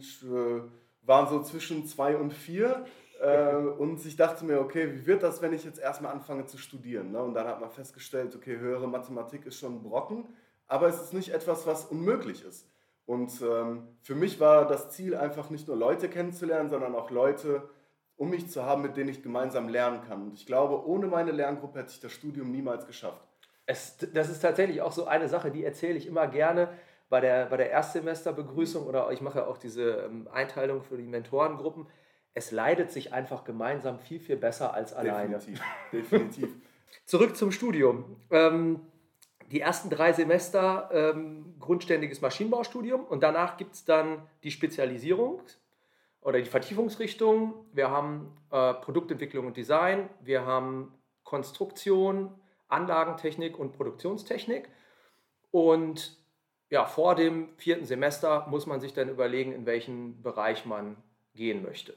waren 1.01 1.29
so 1.29 1.41
zwischen 1.41 1.85
zwei 1.85 2.17
und 2.17 2.33
vier. 2.33 2.85
Äh, 3.21 3.55
und 3.55 4.05
ich 4.05 4.15
dachte 4.15 4.45
mir, 4.45 4.59
okay, 4.59 4.93
wie 4.93 5.05
wird 5.05 5.23
das, 5.23 5.41
wenn 5.41 5.53
ich 5.53 5.63
jetzt 5.63 5.79
erstmal 5.79 6.11
anfange 6.11 6.45
zu 6.45 6.57
studieren? 6.57 7.11
Ne? 7.11 7.21
Und 7.21 7.33
dann 7.33 7.47
hat 7.47 7.59
man 7.59 7.69
festgestellt, 7.69 8.35
okay, 8.35 8.57
höhere 8.57 8.87
Mathematik 8.87 9.45
ist 9.45 9.59
schon 9.59 9.75
ein 9.75 9.83
Brocken, 9.83 10.25
aber 10.67 10.87
es 10.87 11.01
ist 11.01 11.13
nicht 11.13 11.33
etwas, 11.33 11.65
was 11.65 11.85
unmöglich 11.85 12.43
ist. 12.43 12.69
Und 13.05 13.31
ähm, 13.41 13.87
für 14.01 14.15
mich 14.15 14.39
war 14.39 14.67
das 14.67 14.89
Ziel 14.91 15.15
einfach 15.15 15.49
nicht 15.49 15.67
nur 15.67 15.77
Leute 15.77 16.09
kennenzulernen, 16.09 16.69
sondern 16.69 16.93
auch 16.93 17.09
Leute 17.09 17.69
um 18.17 18.31
mich 18.31 18.49
zu 18.49 18.63
haben, 18.63 18.81
mit 18.81 18.97
denen 18.97 19.09
ich 19.09 19.23
gemeinsam 19.23 19.69
lernen 19.69 20.01
kann. 20.07 20.23
Und 20.23 20.33
ich 20.33 20.45
glaube, 20.45 20.85
ohne 20.85 21.07
meine 21.07 21.31
Lerngruppe 21.31 21.79
hätte 21.79 21.91
ich 21.91 21.99
das 21.99 22.11
Studium 22.11 22.51
niemals 22.51 22.85
geschafft. 22.85 23.21
Es, 23.65 23.97
das 24.13 24.29
ist 24.29 24.39
tatsächlich 24.41 24.81
auch 24.81 24.91
so 24.91 25.05
eine 25.05 25.29
Sache, 25.29 25.51
die 25.51 25.63
erzähle 25.63 25.97
ich 25.97 26.07
immer 26.07 26.27
gerne 26.27 26.69
bei 27.09 27.21
der, 27.21 27.45
bei 27.45 27.57
der 27.57 27.69
Erstsemesterbegrüßung 27.69 28.85
oder 28.85 29.11
ich 29.11 29.21
mache 29.21 29.47
auch 29.47 29.57
diese 29.57 30.05
ähm, 30.05 30.27
Einteilung 30.31 30.81
für 30.81 30.97
die 30.97 31.07
Mentorengruppen 31.07 31.87
es 32.37 32.51
leidet 32.51 32.91
sich 32.91 33.13
einfach 33.13 33.43
gemeinsam 33.43 33.99
viel, 33.99 34.19
viel 34.19 34.37
besser 34.37 34.73
als 34.73 34.93
alleine. 34.93 35.39
Definitiv. 35.39 35.61
Definitiv. 35.91 36.49
Zurück 37.05 37.35
zum 37.35 37.51
Studium. 37.51 38.15
Ähm, 38.29 38.79
die 39.51 39.59
ersten 39.59 39.89
drei 39.89 40.13
Semester 40.13 40.89
ähm, 40.93 41.55
grundständiges 41.59 42.21
Maschinenbaustudium 42.21 43.03
und 43.05 43.23
danach 43.23 43.57
gibt 43.57 43.73
es 43.73 43.85
dann 43.85 44.21
die 44.43 44.51
Spezialisierung 44.51 45.41
oder 46.21 46.39
die 46.39 46.49
Vertiefungsrichtung. 46.49 47.65
Wir 47.73 47.89
haben 47.89 48.37
äh, 48.51 48.73
Produktentwicklung 48.75 49.47
und 49.47 49.57
Design, 49.57 50.07
wir 50.21 50.45
haben 50.45 50.93
Konstruktion, 51.23 52.35
Anlagentechnik 52.67 53.57
und 53.57 53.73
Produktionstechnik. 53.73 54.69
Und 55.49 56.17
ja, 56.69 56.85
vor 56.85 57.15
dem 57.15 57.49
vierten 57.57 57.85
Semester 57.85 58.45
muss 58.47 58.67
man 58.67 58.79
sich 58.79 58.93
dann 58.93 59.09
überlegen, 59.09 59.53
in 59.53 59.65
welchen 59.65 60.21
Bereich 60.21 60.65
man 60.65 60.97
gehen 61.33 61.63
möchte. 61.63 61.95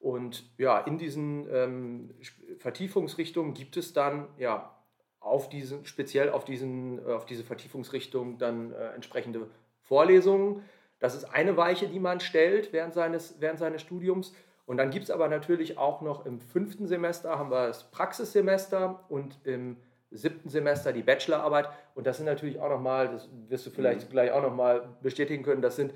Und 0.00 0.50
ja, 0.56 0.78
in 0.78 0.96
diesen 0.96 1.46
ähm, 1.54 2.10
Vertiefungsrichtungen 2.58 3.52
gibt 3.52 3.76
es 3.76 3.92
dann 3.92 4.28
ja 4.38 4.74
auf 5.20 5.50
diesen, 5.50 5.84
speziell 5.84 6.30
auf, 6.30 6.44
diesen, 6.44 6.98
äh, 7.06 7.12
auf 7.12 7.26
diese 7.26 7.44
Vertiefungsrichtung 7.44 8.38
dann 8.38 8.72
äh, 8.72 8.94
entsprechende 8.94 9.48
Vorlesungen. 9.82 10.62
Das 10.98 11.14
ist 11.14 11.24
eine 11.24 11.56
Weiche, 11.56 11.86
die 11.86 12.00
man 12.00 12.20
stellt 12.20 12.72
während 12.72 12.94
seines, 12.94 13.40
während 13.40 13.58
seines 13.58 13.82
Studiums. 13.82 14.34
Und 14.64 14.78
dann 14.78 14.90
gibt 14.90 15.04
es 15.04 15.10
aber 15.10 15.28
natürlich 15.28 15.76
auch 15.76 16.00
noch 16.00 16.24
im 16.24 16.40
fünften 16.40 16.86
Semester 16.86 17.38
haben 17.38 17.50
wir 17.50 17.66
das 17.66 17.90
Praxissemester 17.90 19.04
und 19.08 19.38
im 19.44 19.76
siebten 20.10 20.48
Semester 20.48 20.92
die 20.92 21.02
Bachelorarbeit. 21.02 21.68
Und 21.94 22.06
das 22.06 22.16
sind 22.16 22.26
natürlich 22.26 22.58
auch 22.58 22.70
nochmal, 22.70 23.08
das 23.08 23.28
wirst 23.48 23.66
du 23.66 23.70
vielleicht 23.70 24.08
mhm. 24.08 24.12
gleich 24.12 24.32
auch 24.32 24.42
nochmal 24.42 24.88
bestätigen 25.02 25.42
können, 25.42 25.60
das 25.60 25.76
sind 25.76 25.92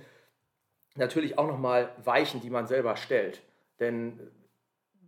natürlich 0.97 1.39
auch 1.39 1.47
nochmal 1.47 1.91
Weichen, 2.05 2.41
die 2.41 2.51
man 2.51 2.67
selber 2.67 2.97
stellt. 2.97 3.43
Denn 3.81 4.21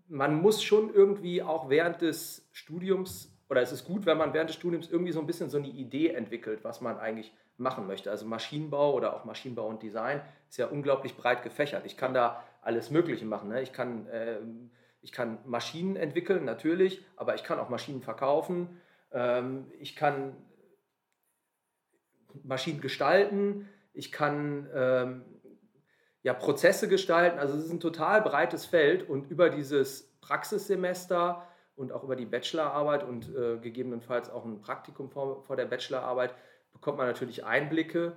man 0.08 0.40
muss 0.40 0.62
schon 0.62 0.92
irgendwie 0.92 1.42
auch 1.42 1.68
während 1.68 2.02
des 2.02 2.48
Studiums, 2.52 3.32
oder 3.48 3.62
es 3.62 3.72
ist 3.72 3.84
gut, 3.84 4.06
wenn 4.06 4.18
man 4.18 4.32
während 4.34 4.50
des 4.50 4.56
Studiums 4.56 4.90
irgendwie 4.90 5.12
so 5.12 5.20
ein 5.20 5.26
bisschen 5.26 5.50
so 5.50 5.58
eine 5.58 5.68
Idee 5.68 6.08
entwickelt, 6.08 6.60
was 6.62 6.80
man 6.80 6.98
eigentlich 6.98 7.32
machen 7.58 7.86
möchte. 7.86 8.10
Also 8.10 8.26
Maschinenbau 8.26 8.94
oder 8.94 9.16
auch 9.16 9.24
Maschinenbau 9.24 9.66
und 9.66 9.82
Design 9.82 10.20
ist 10.48 10.58
ja 10.58 10.66
unglaublich 10.66 11.16
breit 11.16 11.42
gefächert. 11.42 11.86
Ich 11.86 11.96
kann 11.96 12.14
da 12.14 12.42
alles 12.62 12.90
Mögliche 12.90 13.24
machen. 13.24 13.48
Ne? 13.48 13.62
Ich, 13.62 13.72
kann, 13.72 14.06
äh, 14.08 14.38
ich 15.00 15.12
kann 15.12 15.38
Maschinen 15.46 15.96
entwickeln, 15.96 16.44
natürlich, 16.44 17.04
aber 17.16 17.34
ich 17.34 17.44
kann 17.44 17.58
auch 17.58 17.68
Maschinen 17.68 18.02
verkaufen. 18.02 18.80
Ähm, 19.12 19.66
ich 19.80 19.96
kann 19.96 20.36
Maschinen 22.42 22.80
gestalten. 22.80 23.68
Ich 23.94 24.12
kann 24.12 24.68
ähm, 24.74 25.24
ja, 26.26 26.34
Prozesse 26.34 26.88
gestalten. 26.88 27.38
Also 27.38 27.56
es 27.56 27.66
ist 27.66 27.70
ein 27.70 27.78
total 27.78 28.20
breites 28.20 28.66
Feld 28.66 29.08
und 29.08 29.30
über 29.30 29.48
dieses 29.48 30.12
Praxissemester 30.20 31.46
und 31.76 31.92
auch 31.92 32.02
über 32.02 32.16
die 32.16 32.26
Bachelorarbeit 32.26 33.04
und 33.04 33.32
äh, 33.32 33.58
gegebenenfalls 33.58 34.28
auch 34.28 34.44
ein 34.44 34.60
Praktikum 34.60 35.08
vor, 35.08 35.44
vor 35.44 35.54
der 35.54 35.66
Bachelorarbeit 35.66 36.34
bekommt 36.72 36.98
man 36.98 37.06
natürlich 37.06 37.44
Einblicke 37.44 38.16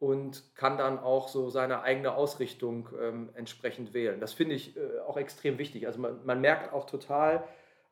und 0.00 0.56
kann 0.56 0.78
dann 0.78 0.98
auch 0.98 1.28
so 1.28 1.48
seine 1.48 1.82
eigene 1.82 2.16
Ausrichtung 2.16 2.88
ähm, 3.00 3.30
entsprechend 3.34 3.94
wählen. 3.94 4.18
Das 4.18 4.32
finde 4.32 4.56
ich 4.56 4.76
äh, 4.76 4.98
auch 5.06 5.16
extrem 5.16 5.56
wichtig. 5.56 5.86
Also 5.86 6.00
man, 6.00 6.26
man 6.26 6.40
merkt 6.40 6.72
auch 6.72 6.86
total 6.86 7.44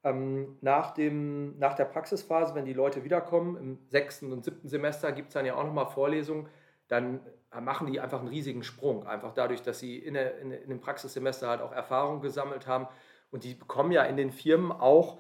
ähm, 0.03 0.59
nach, 0.61 0.91
dem, 0.91 1.57
nach 1.61 1.77
der 1.77 1.85
Praxisphase, 1.85 2.57
wenn 2.57 2.65
die 2.65 2.73
Leute 2.73 3.05
wiederkommen, 3.05 3.57
im 3.57 3.79
sechsten 3.91 4.33
und 4.33 4.45
siebten 4.45 4.67
Semester 4.67 5.13
gibt 5.13 5.29
es 5.29 5.35
dann 5.35 5.47
ja 5.47 5.55
auch 5.55 5.63
nochmal 5.63 5.87
Vorlesungen, 5.87 6.49
dann 6.89 7.21
machen 7.61 7.87
die 7.93 8.01
einfach 8.01 8.21
einen 8.21 8.29
riesigen 8.29 8.63
Sprung. 8.63 9.07
Einfach 9.07 9.33
dadurch, 9.35 9.63
dass 9.63 9.79
sie 9.79 9.99
in, 9.99 10.15
der, 10.15 10.39
in, 10.39 10.51
in 10.53 10.69
dem 10.69 10.81
Praxissemester 10.81 11.49
halt 11.49 11.61
auch 11.61 11.73
Erfahrung 11.73 12.21
gesammelt 12.21 12.67
haben. 12.67 12.89
Und 13.31 13.45
die 13.45 13.55
bekommen 13.55 13.93
ja 13.93 14.03
in 14.05 14.17
den 14.17 14.31
Firmen 14.31 14.73
auch 14.73 15.19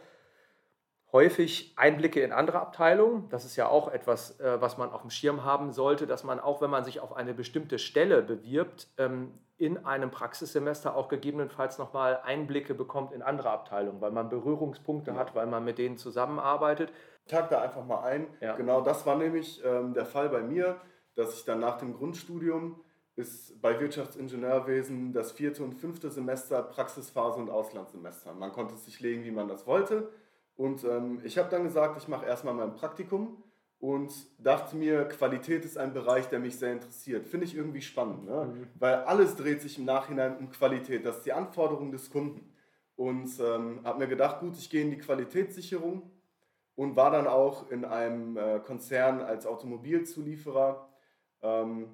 häufig 1.12 1.74
Einblicke 1.76 2.20
in 2.20 2.32
andere 2.32 2.60
Abteilungen. 2.60 3.28
Das 3.28 3.44
ist 3.44 3.56
ja 3.56 3.68
auch 3.68 3.88
etwas, 3.92 4.40
äh, 4.40 4.60
was 4.60 4.78
man 4.78 4.90
auf 4.90 5.02
dem 5.02 5.10
Schirm 5.10 5.44
haben 5.44 5.72
sollte, 5.72 6.06
dass 6.06 6.24
man 6.24 6.40
auch, 6.40 6.60
wenn 6.62 6.70
man 6.70 6.84
sich 6.84 7.00
auf 7.00 7.14
eine 7.14 7.34
bestimmte 7.34 7.78
Stelle 7.78 8.22
bewirbt, 8.22 8.88
ähm, 8.96 9.32
in 9.58 9.84
einem 9.84 10.10
Praxissemester 10.10 10.96
auch 10.96 11.08
gegebenenfalls 11.08 11.78
nochmal 11.78 12.20
Einblicke 12.24 12.74
bekommt 12.74 13.12
in 13.12 13.22
andere 13.22 13.50
Abteilungen, 13.50 14.00
weil 14.00 14.10
man 14.10 14.28
Berührungspunkte 14.28 15.12
ja. 15.12 15.16
hat, 15.16 15.34
weil 15.36 15.46
man 15.46 15.64
mit 15.64 15.78
denen 15.78 15.98
zusammenarbeitet. 15.98 16.92
Tag 17.28 17.50
da 17.50 17.60
einfach 17.60 17.84
mal 17.84 18.02
ein. 18.02 18.26
Ja. 18.40 18.56
Genau 18.56 18.80
das 18.80 19.06
war 19.06 19.16
nämlich 19.16 19.62
ähm, 19.64 19.94
der 19.94 20.06
Fall 20.06 20.30
bei 20.30 20.40
mir, 20.40 20.80
dass 21.14 21.34
ich 21.34 21.44
dann 21.44 21.60
nach 21.60 21.78
dem 21.78 21.94
Grundstudium 21.94 22.80
ist 23.14 23.60
bei 23.60 23.78
Wirtschaftsingenieurwesen 23.78 25.12
das 25.12 25.32
vierte 25.32 25.62
und 25.62 25.74
fünfte 25.74 26.10
Semester 26.10 26.62
Praxisphase 26.62 27.38
und 27.38 27.50
Auslandssemester. 27.50 28.32
Man 28.32 28.52
konnte 28.52 28.74
es 28.74 28.84
sich 28.86 29.00
legen, 29.00 29.24
wie 29.24 29.30
man 29.30 29.48
das 29.48 29.66
wollte. 29.66 30.10
Und 30.56 30.84
ähm, 30.84 31.20
ich 31.24 31.38
habe 31.38 31.50
dann 31.50 31.64
gesagt, 31.64 31.98
ich 31.98 32.08
mache 32.08 32.26
erstmal 32.26 32.54
mein 32.54 32.74
Praktikum 32.74 33.42
und 33.78 34.12
dachte 34.38 34.76
mir, 34.76 35.04
Qualität 35.08 35.64
ist 35.64 35.76
ein 35.76 35.92
Bereich, 35.92 36.28
der 36.28 36.38
mich 36.38 36.58
sehr 36.58 36.72
interessiert. 36.72 37.26
Finde 37.26 37.46
ich 37.46 37.56
irgendwie 37.56 37.82
spannend, 37.82 38.24
ne? 38.24 38.52
Mhm. 38.54 38.68
weil 38.78 38.94
alles 38.94 39.36
dreht 39.36 39.60
sich 39.60 39.78
im 39.78 39.84
Nachhinein 39.84 40.38
um 40.38 40.50
Qualität. 40.50 41.04
Das 41.04 41.18
ist 41.18 41.26
die 41.26 41.32
Anforderung 41.32 41.90
des 41.90 42.10
Kunden. 42.10 42.54
Und 42.96 43.30
ähm, 43.40 43.80
habe 43.84 43.98
mir 43.98 44.06
gedacht, 44.06 44.40
gut, 44.40 44.56
ich 44.56 44.70
gehe 44.70 44.82
in 44.82 44.90
die 44.90 44.98
Qualitätssicherung 44.98 46.10
und 46.76 46.96
war 46.96 47.10
dann 47.10 47.26
auch 47.26 47.70
in 47.70 47.84
einem 47.84 48.36
äh, 48.36 48.60
Konzern 48.60 49.20
als 49.20 49.46
Automobilzulieferer 49.46 50.88
ähm, 51.42 51.88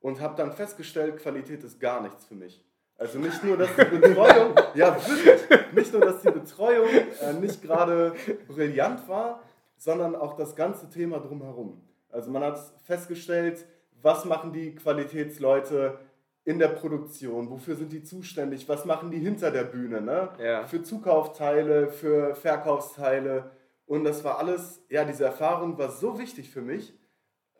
und 0.00 0.20
habe 0.20 0.36
dann 0.36 0.52
festgestellt, 0.52 1.18
Qualität 1.18 1.62
ist 1.64 1.80
gar 1.80 2.00
nichts 2.02 2.24
für 2.24 2.34
mich. 2.34 2.62
Also 2.98 3.18
nicht 3.18 3.42
nur, 3.42 3.56
dass 3.56 3.70
die 3.74 3.84
Betreuung, 3.84 4.54
ja 4.74 4.94
wirklich, 4.94 5.72
nicht 5.72 5.92
nur, 5.92 6.02
dass 6.02 6.22
die 6.22 6.30
Betreuung 6.30 6.88
äh, 7.20 7.32
nicht 7.40 7.62
gerade 7.62 8.14
brillant 8.48 9.08
war, 9.08 9.40
sondern 9.76 10.14
auch 10.14 10.36
das 10.36 10.54
ganze 10.54 10.88
Thema 10.88 11.18
drumherum. 11.18 11.80
Also 12.10 12.30
man 12.30 12.44
hat 12.44 12.60
festgestellt, 12.84 13.66
was 14.00 14.24
machen 14.24 14.52
die 14.52 14.74
Qualitätsleute 14.74 15.98
in 16.44 16.58
der 16.58 16.68
Produktion, 16.68 17.50
wofür 17.50 17.76
sind 17.76 17.92
die 17.92 18.02
zuständig, 18.02 18.68
was 18.68 18.84
machen 18.84 19.10
die 19.10 19.18
hinter 19.18 19.50
der 19.50 19.64
Bühne, 19.64 20.00
ne? 20.00 20.28
Ja. 20.38 20.64
für 20.64 20.82
Zukaufteile, 20.82 21.88
für 21.88 22.34
Verkaufsteile. 22.34 23.50
Und 23.86 24.04
das 24.04 24.24
war 24.24 24.38
alles, 24.38 24.82
ja, 24.88 25.04
diese 25.04 25.24
Erfahrung 25.24 25.78
war 25.78 25.90
so 25.90 26.18
wichtig 26.18 26.50
für 26.50 26.62
mich, 26.62 26.94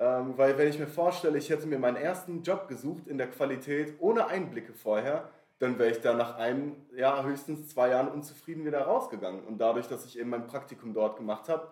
ähm, 0.02 0.36
weil 0.36 0.58
wenn 0.58 0.68
ich 0.68 0.80
mir 0.80 0.88
vorstelle, 0.88 1.38
ich 1.38 1.48
hätte 1.48 1.68
mir 1.68 1.78
meinen 1.78 1.96
ersten 1.96 2.42
Job 2.42 2.66
gesucht 2.66 3.06
in 3.06 3.18
der 3.18 3.28
Qualität 3.30 3.94
ohne 4.00 4.26
Einblicke 4.26 4.72
vorher, 4.72 5.28
dann 5.60 5.78
wäre 5.78 5.92
ich 5.92 6.00
da 6.00 6.12
nach 6.12 6.38
einem 6.38 6.74
Jahr, 6.92 7.22
höchstens 7.22 7.68
zwei 7.68 7.90
Jahren 7.90 8.08
unzufrieden 8.08 8.64
wieder 8.64 8.82
rausgegangen. 8.82 9.44
Und 9.44 9.58
dadurch, 9.58 9.86
dass 9.86 10.04
ich 10.04 10.18
eben 10.18 10.30
mein 10.30 10.48
Praktikum 10.48 10.92
dort 10.92 11.18
gemacht 11.18 11.48
habe, 11.48 11.68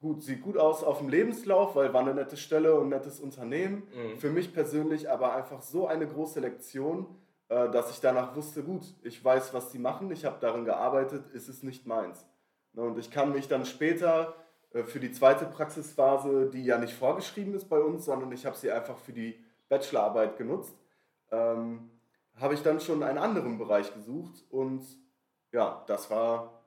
gut, 0.00 0.22
sieht 0.22 0.40
gut 0.40 0.56
aus 0.56 0.82
auf 0.82 1.00
dem 1.00 1.10
Lebenslauf, 1.10 1.76
weil 1.76 1.92
war 1.92 2.00
eine 2.00 2.14
nette 2.14 2.38
Stelle 2.38 2.74
und 2.76 2.86
ein 2.86 2.88
nettes 2.88 3.20
Unternehmen. 3.20 3.82
Mhm. 3.94 4.18
Für 4.20 4.30
mich 4.30 4.54
persönlich 4.54 5.10
aber 5.10 5.36
einfach 5.36 5.60
so 5.60 5.86
eine 5.86 6.06
große 6.06 6.40
Lektion, 6.40 7.06
äh, 7.50 7.68
dass 7.68 7.90
ich 7.90 8.00
danach 8.00 8.34
wusste, 8.34 8.62
gut, 8.62 8.86
ich 9.02 9.22
weiß, 9.22 9.52
was 9.52 9.70
sie 9.70 9.78
machen, 9.78 10.10
ich 10.10 10.24
habe 10.24 10.38
darin 10.40 10.64
gearbeitet, 10.64 11.28
ist 11.34 11.50
es 11.50 11.62
nicht 11.62 11.86
meins. 11.86 12.24
Ne, 12.72 12.80
und 12.80 12.98
ich 12.98 13.10
kann 13.10 13.32
mich 13.32 13.48
dann 13.48 13.66
später 13.66 14.34
für 14.72 15.00
die 15.00 15.12
zweite 15.12 15.46
Praxisphase, 15.46 16.50
die 16.50 16.64
ja 16.64 16.78
nicht 16.78 16.94
vorgeschrieben 16.94 17.54
ist 17.54 17.68
bei 17.68 17.78
uns, 17.78 18.04
sondern 18.04 18.30
ich 18.32 18.44
habe 18.44 18.56
sie 18.56 18.70
einfach 18.70 18.98
für 18.98 19.12
die 19.12 19.42
Bachelorarbeit 19.68 20.36
genutzt, 20.36 20.76
ähm, 21.30 21.90
habe 22.36 22.54
ich 22.54 22.62
dann 22.62 22.80
schon 22.80 23.02
einen 23.02 23.18
anderen 23.18 23.58
Bereich 23.58 23.92
gesucht 23.94 24.44
und 24.50 24.84
ja, 25.52 25.82
das 25.86 26.10
war 26.10 26.64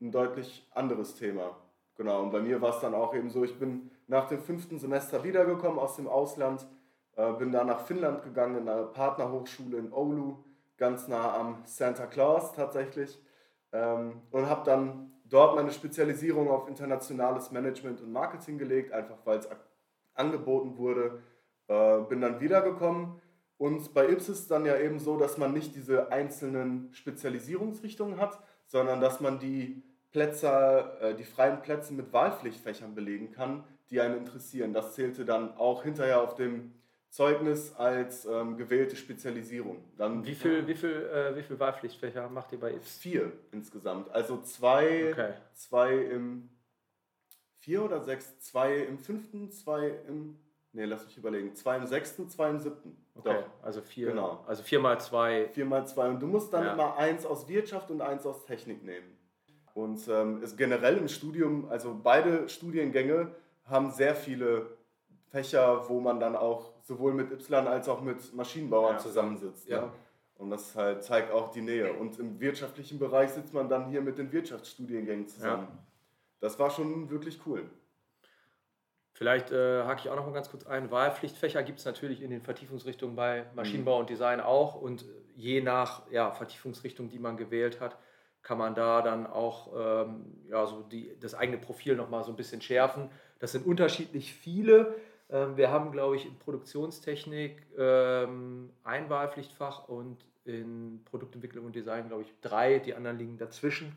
ein 0.00 0.10
deutlich 0.10 0.68
anderes 0.72 1.14
Thema. 1.14 1.56
Genau, 1.96 2.22
und 2.22 2.30
bei 2.32 2.40
mir 2.40 2.60
war 2.60 2.74
es 2.74 2.80
dann 2.80 2.94
auch 2.94 3.14
eben 3.14 3.30
so, 3.30 3.44
ich 3.44 3.58
bin 3.58 3.90
nach 4.08 4.28
dem 4.28 4.40
fünften 4.40 4.78
Semester 4.78 5.22
wiedergekommen 5.22 5.78
aus 5.78 5.96
dem 5.96 6.08
Ausland, 6.08 6.66
äh, 7.16 7.32
bin 7.34 7.52
dann 7.52 7.68
nach 7.68 7.80
Finnland 7.80 8.24
gegangen 8.24 8.56
in 8.56 8.68
eine 8.68 8.86
Partnerhochschule 8.86 9.78
in 9.78 9.92
Oulu, 9.92 10.38
ganz 10.76 11.06
nah 11.06 11.34
am 11.38 11.62
Santa 11.64 12.06
Claus 12.06 12.52
tatsächlich, 12.52 13.22
ähm, 13.72 14.22
und 14.32 14.48
habe 14.48 14.64
dann 14.64 15.13
dort 15.24 15.56
meine 15.56 15.72
Spezialisierung 15.72 16.50
auf 16.50 16.68
internationales 16.68 17.50
Management 17.50 18.00
und 18.00 18.12
Marketing 18.12 18.58
gelegt, 18.58 18.92
einfach 18.92 19.18
weil 19.24 19.38
es 19.38 19.48
angeboten 20.14 20.76
wurde. 20.76 21.22
Äh, 21.66 22.00
bin 22.08 22.20
dann 22.20 22.40
wiedergekommen 22.40 23.20
und 23.56 23.94
bei 23.94 24.08
Ips 24.08 24.28
ist 24.28 24.40
es 24.40 24.48
dann 24.48 24.66
ja 24.66 24.76
eben 24.78 24.98
so, 24.98 25.16
dass 25.16 25.38
man 25.38 25.52
nicht 25.52 25.74
diese 25.74 26.12
einzelnen 26.12 26.92
Spezialisierungsrichtungen 26.92 28.18
hat, 28.18 28.38
sondern 28.66 29.00
dass 29.00 29.20
man 29.20 29.38
die 29.38 29.82
Plätze, 30.10 30.98
äh, 31.00 31.14
die 31.14 31.24
freien 31.24 31.62
Plätze 31.62 31.94
mit 31.94 32.12
Wahlpflichtfächern 32.12 32.94
belegen 32.94 33.32
kann, 33.32 33.64
die 33.90 34.00
einen 34.00 34.18
interessieren. 34.18 34.72
Das 34.72 34.94
zählte 34.94 35.24
dann 35.24 35.56
auch 35.56 35.82
hinterher 35.82 36.20
auf 36.20 36.34
dem 36.34 36.72
Zeugnis 37.14 37.72
als 37.76 38.24
ähm, 38.24 38.56
gewählte 38.56 38.96
Spezialisierung. 38.96 39.84
Dann, 39.96 40.26
wie 40.26 40.34
viele 40.34 40.66
wie 40.66 40.74
viel, 40.74 40.90
äh, 40.90 41.36
wie 41.36 41.44
viel 41.44 41.60
Wahlpflichtfächer 41.60 42.28
macht 42.28 42.50
ihr 42.50 42.58
bei 42.58 42.72
IPS? 42.72 42.98
Vier 42.98 43.32
insgesamt. 43.52 44.10
Also 44.10 44.42
zwei, 44.42 45.12
okay. 45.12 45.34
zwei 45.52 45.94
im 45.94 46.48
vier 47.60 47.84
oder 47.84 48.00
sechs, 48.00 48.40
zwei 48.40 48.78
im 48.78 48.98
fünften, 48.98 49.52
zwei 49.52 49.90
im. 50.08 50.40
Nee, 50.72 50.86
lass 50.86 51.06
mich 51.06 51.16
überlegen. 51.16 51.54
Zwei 51.54 51.76
im 51.76 51.86
sechsten, 51.86 52.28
zwei 52.28 52.50
im 52.50 52.58
siebten. 52.58 52.96
Okay, 53.14 53.44
Doch. 53.44 53.64
also 53.64 53.80
vier. 53.80 54.08
Genau. 54.08 54.42
Also 54.48 54.64
vier 54.64 54.80
mal 54.80 55.00
zwei. 55.00 55.48
Vier 55.52 55.66
mal 55.66 55.86
zwei. 55.86 56.08
Und 56.08 56.18
du 56.18 56.26
musst 56.26 56.52
dann 56.52 56.64
ja. 56.64 56.72
immer 56.72 56.96
eins 56.96 57.24
aus 57.24 57.46
Wirtschaft 57.46 57.92
und 57.92 58.00
eins 58.00 58.26
aus 58.26 58.44
Technik 58.44 58.82
nehmen. 58.82 59.16
Und 59.72 60.00
ähm, 60.08 60.42
ist 60.42 60.56
generell 60.56 60.96
im 60.96 61.06
Studium, 61.06 61.68
also 61.68 61.96
beide 62.02 62.48
Studiengänge 62.48 63.36
haben 63.66 63.92
sehr 63.92 64.16
viele 64.16 64.66
Fächer, 65.30 65.88
wo 65.88 66.00
man 66.00 66.18
dann 66.18 66.34
auch 66.34 66.73
sowohl 66.84 67.14
mit 67.14 67.32
Y 67.32 67.66
als 67.66 67.88
auch 67.88 68.00
mit 68.00 68.32
Maschinenbauern 68.34 68.94
ja. 68.94 68.98
zusammensitzt. 68.98 69.68
Ja. 69.68 69.82
Ne? 69.82 69.92
Und 70.36 70.50
das 70.50 70.76
halt 70.76 71.02
zeigt 71.02 71.32
auch 71.32 71.50
die 71.50 71.62
Nähe. 71.62 71.92
Und 71.92 72.18
im 72.18 72.40
wirtschaftlichen 72.40 72.98
Bereich 72.98 73.30
sitzt 73.30 73.54
man 73.54 73.68
dann 73.68 73.88
hier 73.88 74.02
mit 74.02 74.18
den 74.18 74.30
Wirtschaftsstudiengängen 74.32 75.26
zusammen. 75.26 75.68
Ja. 75.70 75.78
Das 76.40 76.58
war 76.58 76.70
schon 76.70 77.10
wirklich 77.10 77.40
cool. 77.46 77.68
Vielleicht 79.12 79.52
äh, 79.52 79.84
hake 79.84 80.00
ich 80.00 80.10
auch 80.10 80.16
noch 80.16 80.26
mal 80.26 80.32
ganz 80.32 80.50
kurz 80.50 80.66
ein. 80.66 80.90
Wahlpflichtfächer 80.90 81.62
gibt 81.62 81.78
es 81.78 81.84
natürlich 81.84 82.20
in 82.20 82.30
den 82.30 82.42
Vertiefungsrichtungen 82.42 83.14
bei 83.14 83.46
Maschinenbau 83.54 83.94
mhm. 83.94 84.00
und 84.00 84.10
Design 84.10 84.40
auch. 84.40 84.74
Und 84.74 85.04
je 85.36 85.60
nach 85.60 86.10
ja, 86.10 86.32
Vertiefungsrichtung, 86.32 87.08
die 87.08 87.20
man 87.20 87.36
gewählt 87.36 87.80
hat, 87.80 87.96
kann 88.42 88.58
man 88.58 88.74
da 88.74 89.00
dann 89.02 89.26
auch 89.26 89.72
ähm, 89.74 90.44
ja, 90.48 90.66
so 90.66 90.82
die, 90.82 91.16
das 91.20 91.34
eigene 91.34 91.58
Profil 91.58 91.96
noch 91.96 92.10
mal 92.10 92.24
so 92.24 92.32
ein 92.32 92.36
bisschen 92.36 92.60
schärfen. 92.60 93.08
Das 93.38 93.52
sind 93.52 93.64
unterschiedlich 93.64 94.34
viele. 94.34 94.96
Ähm, 95.30 95.56
wir 95.56 95.70
haben, 95.70 95.92
glaube 95.92 96.16
ich, 96.16 96.26
in 96.26 96.38
Produktionstechnik 96.38 97.66
ähm, 97.78 98.70
ein 98.82 99.08
Wahlpflichtfach 99.08 99.88
und 99.88 100.24
in 100.44 101.02
Produktentwicklung 101.04 101.64
und 101.66 101.74
Design, 101.74 102.08
glaube 102.08 102.22
ich, 102.22 102.34
drei. 102.40 102.78
Die 102.78 102.94
anderen 102.94 103.18
liegen 103.18 103.38
dazwischen. 103.38 103.94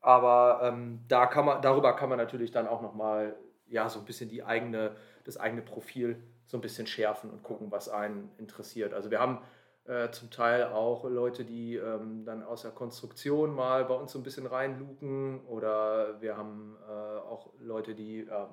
Aber 0.00 0.60
ähm, 0.64 1.00
da 1.08 1.26
kann 1.26 1.44
man, 1.44 1.62
darüber 1.62 1.94
kann 1.94 2.08
man 2.08 2.18
natürlich 2.18 2.50
dann 2.50 2.66
auch 2.66 2.82
nochmal 2.82 3.36
ja, 3.68 3.88
so 3.88 4.00
ein 4.00 4.04
bisschen 4.04 4.28
die 4.28 4.42
eigene, 4.42 4.96
das 5.24 5.36
eigene 5.36 5.62
Profil 5.62 6.22
so 6.46 6.58
ein 6.58 6.60
bisschen 6.60 6.86
schärfen 6.86 7.30
und 7.30 7.42
gucken, 7.42 7.70
was 7.70 7.88
einen 7.88 8.30
interessiert. 8.36 8.92
Also 8.92 9.10
wir 9.10 9.20
haben 9.20 9.38
äh, 9.84 10.10
zum 10.10 10.30
Teil 10.30 10.64
auch 10.64 11.04
Leute, 11.04 11.44
die 11.44 11.76
ähm, 11.76 12.24
dann 12.24 12.42
aus 12.42 12.62
der 12.62 12.72
Konstruktion 12.72 13.54
mal 13.54 13.84
bei 13.84 13.94
uns 13.94 14.12
so 14.12 14.18
ein 14.18 14.22
bisschen 14.22 14.46
reinluken 14.46 15.40
oder 15.46 16.20
wir 16.20 16.36
haben 16.36 16.76
äh, 16.88 16.92
auch 16.92 17.50
Leute, 17.58 17.94
die 17.94 18.20
äh, 18.20 18.46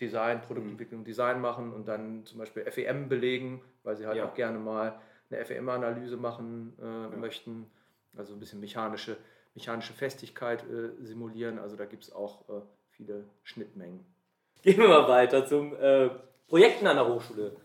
Design, 0.00 0.40
Produktentwicklung, 0.40 1.04
Design 1.04 1.40
machen 1.40 1.72
und 1.72 1.86
dann 1.86 2.24
zum 2.24 2.38
Beispiel 2.38 2.64
FEM 2.70 3.08
belegen, 3.08 3.62
weil 3.82 3.96
sie 3.96 4.06
halt 4.06 4.16
ja. 4.16 4.26
auch 4.26 4.34
gerne 4.34 4.58
mal 4.58 4.98
eine 5.30 5.44
FEM-Analyse 5.44 6.16
machen 6.16 6.72
äh, 6.80 6.84
ja. 6.84 7.08
möchten, 7.08 7.70
also 8.16 8.32
ein 8.32 8.40
bisschen 8.40 8.60
mechanische, 8.60 9.16
mechanische 9.54 9.92
Festigkeit 9.92 10.64
äh, 10.64 11.02
simulieren. 11.04 11.58
Also 11.58 11.76
da 11.76 11.84
gibt 11.84 12.04
es 12.04 12.12
auch 12.12 12.48
äh, 12.48 12.62
viele 12.90 13.24
Schnittmengen. 13.42 14.04
Gehen 14.62 14.78
wir 14.78 14.88
mal 14.88 15.08
weiter 15.08 15.46
zum 15.46 15.74
äh, 15.76 16.10
Projekten 16.48 16.86
an 16.86 16.96
der 16.96 17.08
Hochschule. 17.08 17.56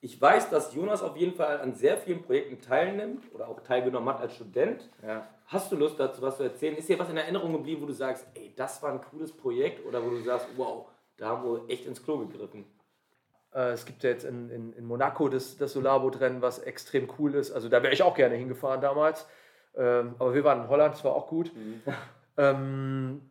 Ich 0.00 0.20
weiß, 0.20 0.50
dass 0.50 0.74
Jonas 0.74 1.02
auf 1.02 1.16
jeden 1.16 1.34
Fall 1.34 1.60
an 1.60 1.74
sehr 1.74 1.96
vielen 1.96 2.22
Projekten 2.22 2.60
teilnimmt 2.60 3.32
oder 3.32 3.48
auch 3.48 3.60
teilgenommen 3.60 4.08
hat 4.08 4.20
als 4.20 4.34
Student. 4.34 4.90
Ja. 5.00 5.28
Hast 5.46 5.70
du 5.70 5.76
Lust 5.76 6.00
dazu, 6.00 6.20
was 6.22 6.38
zu 6.38 6.42
erzählen? 6.42 6.76
Ist 6.76 6.88
dir 6.88 6.98
was 6.98 7.08
in 7.08 7.16
Erinnerung 7.16 7.52
geblieben, 7.52 7.82
wo 7.82 7.86
du 7.86 7.92
sagst, 7.92 8.26
ey, 8.34 8.52
das 8.56 8.82
war 8.82 8.92
ein 8.92 9.00
cooles 9.00 9.32
Projekt 9.32 9.86
oder 9.86 10.04
wo 10.04 10.10
du 10.10 10.20
sagst, 10.22 10.48
wow, 10.56 10.88
da 11.16 11.28
haben 11.28 11.44
wir 11.44 11.68
echt 11.68 11.86
ins 11.86 12.02
Klo 12.02 12.18
gegriffen? 12.18 12.64
Äh, 13.54 13.72
es 13.72 13.84
gibt 13.84 14.02
ja 14.02 14.10
jetzt 14.10 14.24
in, 14.24 14.50
in, 14.50 14.72
in 14.72 14.84
Monaco 14.84 15.28
das, 15.28 15.56
das 15.56 15.72
Solarboot-Rennen, 15.72 16.42
was 16.42 16.58
extrem 16.58 17.08
cool 17.18 17.34
ist. 17.34 17.52
Also 17.52 17.68
da 17.68 17.82
wäre 17.82 17.92
ich 17.92 18.02
auch 18.02 18.14
gerne 18.14 18.34
hingefahren 18.34 18.80
damals. 18.80 19.26
Ähm, 19.74 20.14
aber 20.18 20.34
wir 20.34 20.44
waren 20.44 20.62
in 20.62 20.68
Holland, 20.68 20.94
das 20.94 21.04
war 21.04 21.14
auch 21.14 21.28
gut. 21.28 21.52
Mhm. 21.54 21.82
Ähm, 22.38 23.30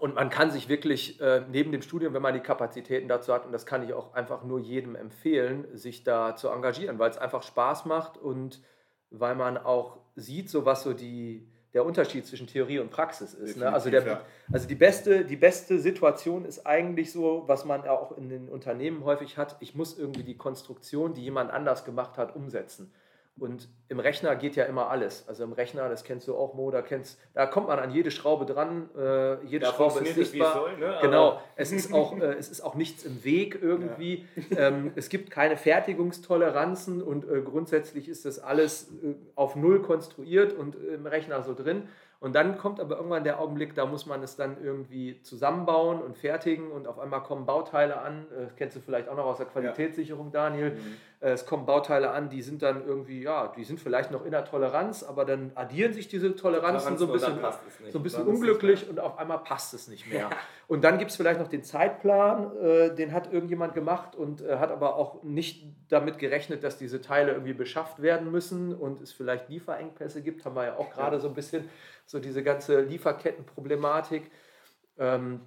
und 0.00 0.16
man 0.16 0.28
kann 0.28 0.50
sich 0.50 0.68
wirklich 0.68 1.20
äh, 1.20 1.44
neben 1.48 1.70
dem 1.70 1.80
Studium, 1.80 2.12
wenn 2.12 2.22
man 2.22 2.34
die 2.34 2.40
Kapazitäten 2.40 3.06
dazu 3.06 3.32
hat, 3.32 3.46
und 3.46 3.52
das 3.52 3.66
kann 3.66 3.84
ich 3.84 3.94
auch 3.94 4.14
einfach 4.14 4.42
nur 4.42 4.58
jedem 4.58 4.96
empfehlen, 4.96 5.68
sich 5.76 6.02
da 6.02 6.34
zu 6.34 6.48
engagieren, 6.48 6.98
weil 6.98 7.10
es 7.10 7.18
einfach 7.18 7.44
Spaß 7.44 7.84
macht 7.84 8.18
und 8.18 8.60
weil 9.10 9.36
man 9.36 9.56
auch 9.58 9.98
sieht, 10.16 10.50
so 10.50 10.64
was 10.64 10.82
so 10.82 10.92
die, 10.92 11.48
der 11.74 11.86
Unterschied 11.86 12.26
zwischen 12.26 12.46
Theorie 12.46 12.78
und 12.78 12.90
Praxis 12.90 13.32
ist. 13.32 13.56
Ne? 13.56 13.72
Also, 13.72 13.90
der, 13.90 14.22
also 14.52 14.68
die, 14.68 14.74
beste, 14.74 15.24
die 15.24 15.36
beste 15.36 15.78
Situation 15.78 16.44
ist 16.44 16.66
eigentlich 16.66 17.12
so, 17.12 17.44
was 17.46 17.64
man 17.64 17.86
auch 17.88 18.16
in 18.16 18.28
den 18.28 18.48
Unternehmen 18.48 19.04
häufig 19.04 19.38
hat, 19.38 19.56
ich 19.60 19.74
muss 19.74 19.98
irgendwie 19.98 20.22
die 20.22 20.36
Konstruktion, 20.36 21.14
die 21.14 21.22
jemand 21.22 21.50
anders 21.50 21.84
gemacht 21.84 22.18
hat, 22.18 22.36
umsetzen. 22.36 22.92
Und 23.38 23.68
im 23.88 23.98
Rechner 23.98 24.36
geht 24.36 24.56
ja 24.56 24.64
immer 24.64 24.90
alles. 24.90 25.26
Also 25.26 25.42
im 25.42 25.52
Rechner, 25.52 25.88
das 25.88 26.04
kennst 26.04 26.28
du 26.28 26.36
auch, 26.36 26.54
Mo, 26.54 26.70
da, 26.70 26.82
kennst, 26.82 27.18
da 27.32 27.46
kommt 27.46 27.66
man 27.66 27.78
an 27.78 27.90
jede 27.90 28.10
Schraube 28.10 28.44
dran. 28.44 28.90
Äh, 28.96 29.42
jede 29.46 29.66
da 29.66 29.72
Schraube 29.72 30.00
ist 30.00 30.14
sichtbar. 30.14 30.52
Soll, 30.54 30.76
ne? 30.76 30.98
Genau, 31.00 31.40
es 31.56 31.72
ist, 31.72 31.92
auch, 31.94 32.16
äh, 32.18 32.34
es 32.34 32.50
ist 32.50 32.60
auch 32.60 32.74
nichts 32.74 33.04
im 33.04 33.24
Weg 33.24 33.58
irgendwie. 33.60 34.26
Ja. 34.50 34.68
Ähm, 34.68 34.92
es 34.96 35.08
gibt 35.08 35.30
keine 35.30 35.56
Fertigungstoleranzen 35.56 37.02
und 37.02 37.28
äh, 37.28 37.40
grundsätzlich 37.40 38.08
ist 38.08 38.26
das 38.26 38.38
alles 38.38 38.92
äh, 39.02 39.14
auf 39.34 39.56
Null 39.56 39.80
konstruiert 39.80 40.52
und 40.52 40.76
im 40.76 41.06
Rechner 41.06 41.42
so 41.42 41.54
drin. 41.54 41.88
Und 42.22 42.36
dann 42.36 42.56
kommt 42.56 42.78
aber 42.78 42.98
irgendwann 42.98 43.24
der 43.24 43.40
Augenblick, 43.40 43.74
da 43.74 43.84
muss 43.84 44.06
man 44.06 44.22
es 44.22 44.36
dann 44.36 44.62
irgendwie 44.62 45.20
zusammenbauen 45.22 46.00
und 46.00 46.16
fertigen 46.16 46.70
und 46.70 46.86
auf 46.86 47.00
einmal 47.00 47.24
kommen 47.24 47.46
Bauteile 47.46 48.00
an. 48.00 48.26
Das 48.30 48.52
äh, 48.52 48.54
kennst 48.56 48.76
du 48.76 48.80
vielleicht 48.80 49.08
auch 49.08 49.16
noch 49.16 49.24
aus 49.24 49.38
der 49.38 49.46
Qualitätssicherung, 49.46 50.30
Daniel. 50.30 50.70
Mhm. 50.70 50.96
Äh, 51.18 51.30
es 51.30 51.46
kommen 51.46 51.66
Bauteile 51.66 52.12
an, 52.12 52.28
die 52.28 52.42
sind 52.42 52.62
dann 52.62 52.86
irgendwie, 52.86 53.22
ja, 53.22 53.52
die 53.56 53.64
sind 53.64 53.80
vielleicht 53.80 54.12
noch 54.12 54.24
in 54.24 54.30
der 54.30 54.44
Toleranz, 54.44 55.02
aber 55.02 55.24
dann 55.24 55.50
addieren 55.56 55.92
sich 55.92 56.06
diese 56.06 56.36
Toleranzen 56.36 56.96
Toleranz 56.96 57.00
so 57.00 57.06
ein 57.06 57.12
bisschen, 57.12 57.90
so 57.90 57.98
ein 57.98 58.02
bisschen 58.04 58.26
unglücklich 58.26 58.88
und 58.88 59.00
auf 59.00 59.18
einmal 59.18 59.38
passt 59.38 59.74
es 59.74 59.88
nicht 59.88 60.08
mehr. 60.08 60.30
Und 60.68 60.84
dann 60.84 60.98
gibt 60.98 61.10
es 61.10 61.16
vielleicht 61.16 61.40
noch 61.40 61.48
den 61.48 61.64
Zeitplan, 61.64 62.56
äh, 62.56 62.94
den 62.94 63.12
hat 63.12 63.32
irgendjemand 63.32 63.74
gemacht 63.74 64.14
und 64.14 64.42
äh, 64.42 64.58
hat 64.58 64.70
aber 64.70 64.94
auch 64.94 65.24
nicht 65.24 65.64
damit 65.88 66.18
gerechnet, 66.18 66.64
dass 66.64 66.78
diese 66.78 67.00
Teile 67.00 67.32
irgendwie 67.32 67.52
beschafft 67.52 68.00
werden 68.00 68.30
müssen 68.30 68.74
und 68.74 69.00
es 69.02 69.12
vielleicht 69.12 69.48
Lieferengpässe 69.48 70.22
gibt, 70.22 70.44
haben 70.44 70.56
wir 70.56 70.66
ja 70.66 70.76
auch 70.76 70.90
gerade 70.90 71.16
ja. 71.16 71.20
so 71.20 71.28
ein 71.28 71.34
bisschen 71.34 71.68
so 72.06 72.18
diese 72.20 72.42
ganze 72.42 72.80
Lieferkettenproblematik. 72.80 74.30
Ähm, 74.98 75.40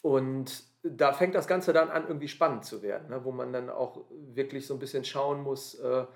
und 0.00 0.64
da 0.82 1.12
fängt 1.12 1.34
das 1.34 1.46
Ganze 1.46 1.72
dann 1.72 1.90
an, 1.90 2.06
irgendwie 2.06 2.28
spannend 2.28 2.64
zu 2.64 2.82
werden, 2.82 3.08
ne? 3.08 3.24
wo 3.24 3.32
man 3.32 3.52
dann 3.52 3.70
auch 3.70 4.04
wirklich 4.10 4.66
so 4.66 4.74
ein 4.74 4.80
bisschen 4.80 5.04
schauen 5.04 5.42
muss, 5.42 5.74
äh, 5.76 6.06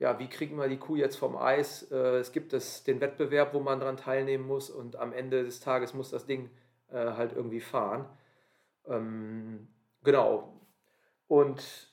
ja, 0.00 0.18
wie 0.18 0.28
kriegen 0.28 0.56
wir 0.56 0.68
die 0.68 0.78
Kuh 0.78 0.96
jetzt 0.96 1.16
vom 1.16 1.36
Eis? 1.36 1.90
Äh, 1.90 2.18
es 2.18 2.32
gibt 2.32 2.52
es 2.52 2.84
den 2.84 3.00
Wettbewerb, 3.00 3.52
wo 3.52 3.60
man 3.60 3.80
daran 3.80 3.96
teilnehmen 3.96 4.46
muss 4.46 4.70
und 4.70 4.96
am 4.96 5.12
Ende 5.12 5.44
des 5.44 5.60
Tages 5.60 5.92
muss 5.92 6.10
das 6.10 6.26
Ding 6.26 6.50
äh, 6.90 7.12
halt 7.12 7.32
irgendwie 7.32 7.60
fahren. 7.60 8.08
Ähm, 8.86 9.68
genau. 10.04 10.60
Und 11.26 11.87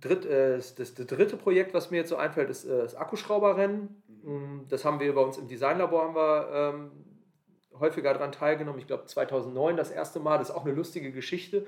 dritt, 0.00 0.24
äh, 0.26 0.56
das, 0.56 0.74
das, 0.74 0.94
dritte 0.94 1.36
Projekt, 1.36 1.74
was 1.74 1.90
mir 1.90 1.98
jetzt 1.98 2.10
so 2.10 2.16
einfällt, 2.16 2.50
ist 2.50 2.64
äh, 2.64 2.82
das 2.82 2.94
Akkuschrauberrennen. 2.94 4.02
Mm, 4.22 4.60
das 4.68 4.84
haben 4.84 5.00
wir 5.00 5.14
bei 5.14 5.20
uns 5.20 5.38
im 5.38 5.48
Designlabor 5.48 6.04
haben 6.04 6.14
wir 6.14 6.48
ähm, 6.52 6.90
häufiger 7.78 8.12
daran 8.12 8.32
teilgenommen. 8.32 8.78
Ich 8.78 8.86
glaube 8.86 9.06
2009 9.06 9.76
das 9.76 9.90
erste 9.90 10.20
Mal. 10.20 10.38
Das 10.38 10.50
ist 10.50 10.54
auch 10.54 10.64
eine 10.64 10.74
lustige 10.74 11.12
Geschichte. 11.12 11.66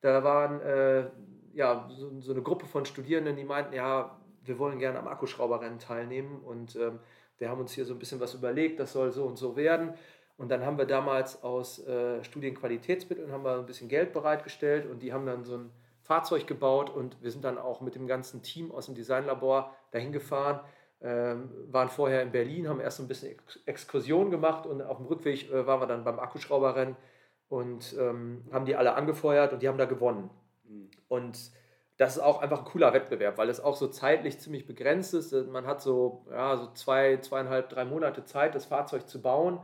Da 0.00 0.22
waren 0.22 0.60
äh, 0.60 1.10
ja, 1.54 1.88
so, 1.90 2.20
so, 2.20 2.32
eine 2.32 2.42
Gruppe 2.42 2.66
von 2.66 2.84
Studierenden, 2.84 3.34
die 3.34 3.44
meinten, 3.44 3.74
ja, 3.74 4.16
wir 4.44 4.58
wollen 4.60 4.78
gerne 4.78 4.98
am 4.98 5.08
Akkuschrauberrennen 5.08 5.80
teilnehmen. 5.80 6.40
Und 6.40 6.76
ähm, 6.76 7.00
wir 7.38 7.50
haben 7.50 7.60
uns 7.60 7.72
hier 7.72 7.84
so 7.84 7.94
ein 7.94 7.98
bisschen 7.98 8.20
was 8.20 8.34
überlegt, 8.34 8.78
das 8.78 8.92
soll 8.92 9.10
so 9.10 9.24
und 9.24 9.36
so 9.36 9.56
werden. 9.56 9.94
Und 10.36 10.50
dann 10.50 10.64
haben 10.64 10.78
wir 10.78 10.86
damals 10.86 11.42
aus 11.42 11.84
äh, 11.84 12.22
Studienqualitätsmitteln 12.22 13.32
haben 13.32 13.44
wir 13.44 13.58
ein 13.58 13.66
bisschen 13.66 13.88
Geld 13.88 14.12
bereitgestellt 14.12 14.86
und 14.86 15.02
die 15.02 15.12
haben 15.12 15.26
dann 15.26 15.42
so 15.42 15.56
ein 15.56 15.70
Fahrzeug 16.08 16.46
gebaut 16.46 16.90
und 16.90 17.22
wir 17.22 17.30
sind 17.30 17.44
dann 17.44 17.58
auch 17.58 17.80
mit 17.80 17.94
dem 17.94 18.08
ganzen 18.08 18.42
Team 18.42 18.72
aus 18.72 18.86
dem 18.86 18.96
Designlabor 18.96 19.74
dahin 19.92 20.10
gefahren 20.10 20.60
ähm, 21.00 21.50
waren 21.70 21.88
vorher 21.88 22.22
in 22.22 22.32
Berlin, 22.32 22.68
haben 22.68 22.80
erst 22.80 22.98
ein 22.98 23.06
bisschen 23.06 23.30
Ex 23.30 23.60
Exkursion 23.66 24.32
gemacht 24.32 24.66
und 24.66 24.82
auf 24.82 24.96
dem 24.96 25.06
Rückweg 25.06 25.48
äh, 25.48 25.64
waren 25.64 25.80
wir 25.80 25.86
dann 25.86 26.02
beim 26.02 26.18
Akkuschrauberrennen 26.18 26.96
und 27.48 27.94
ähm, 28.00 28.44
haben 28.50 28.64
die 28.64 28.74
alle 28.74 28.94
angefeuert 28.94 29.52
und 29.52 29.62
die 29.62 29.68
haben 29.68 29.78
da 29.78 29.84
gewonnen. 29.84 30.28
Mhm. 30.64 30.90
Und 31.06 31.52
das 31.98 32.16
ist 32.16 32.22
auch 32.22 32.42
einfach 32.42 32.60
ein 32.60 32.64
cooler 32.64 32.92
Wettbewerb, 32.92 33.38
weil 33.38 33.48
es 33.48 33.60
auch 33.60 33.76
so 33.76 33.86
zeitlich 33.86 34.40
ziemlich 34.40 34.66
begrenzt 34.66 35.14
ist. 35.14 35.32
Man 35.48 35.66
hat 35.66 35.80
so, 35.80 36.26
ja, 36.32 36.56
so 36.56 36.72
zwei, 36.72 37.18
zweieinhalb, 37.18 37.68
drei 37.68 37.84
Monate 37.84 38.24
Zeit, 38.24 38.56
das 38.56 38.64
Fahrzeug 38.64 39.08
zu 39.08 39.22
bauen. 39.22 39.60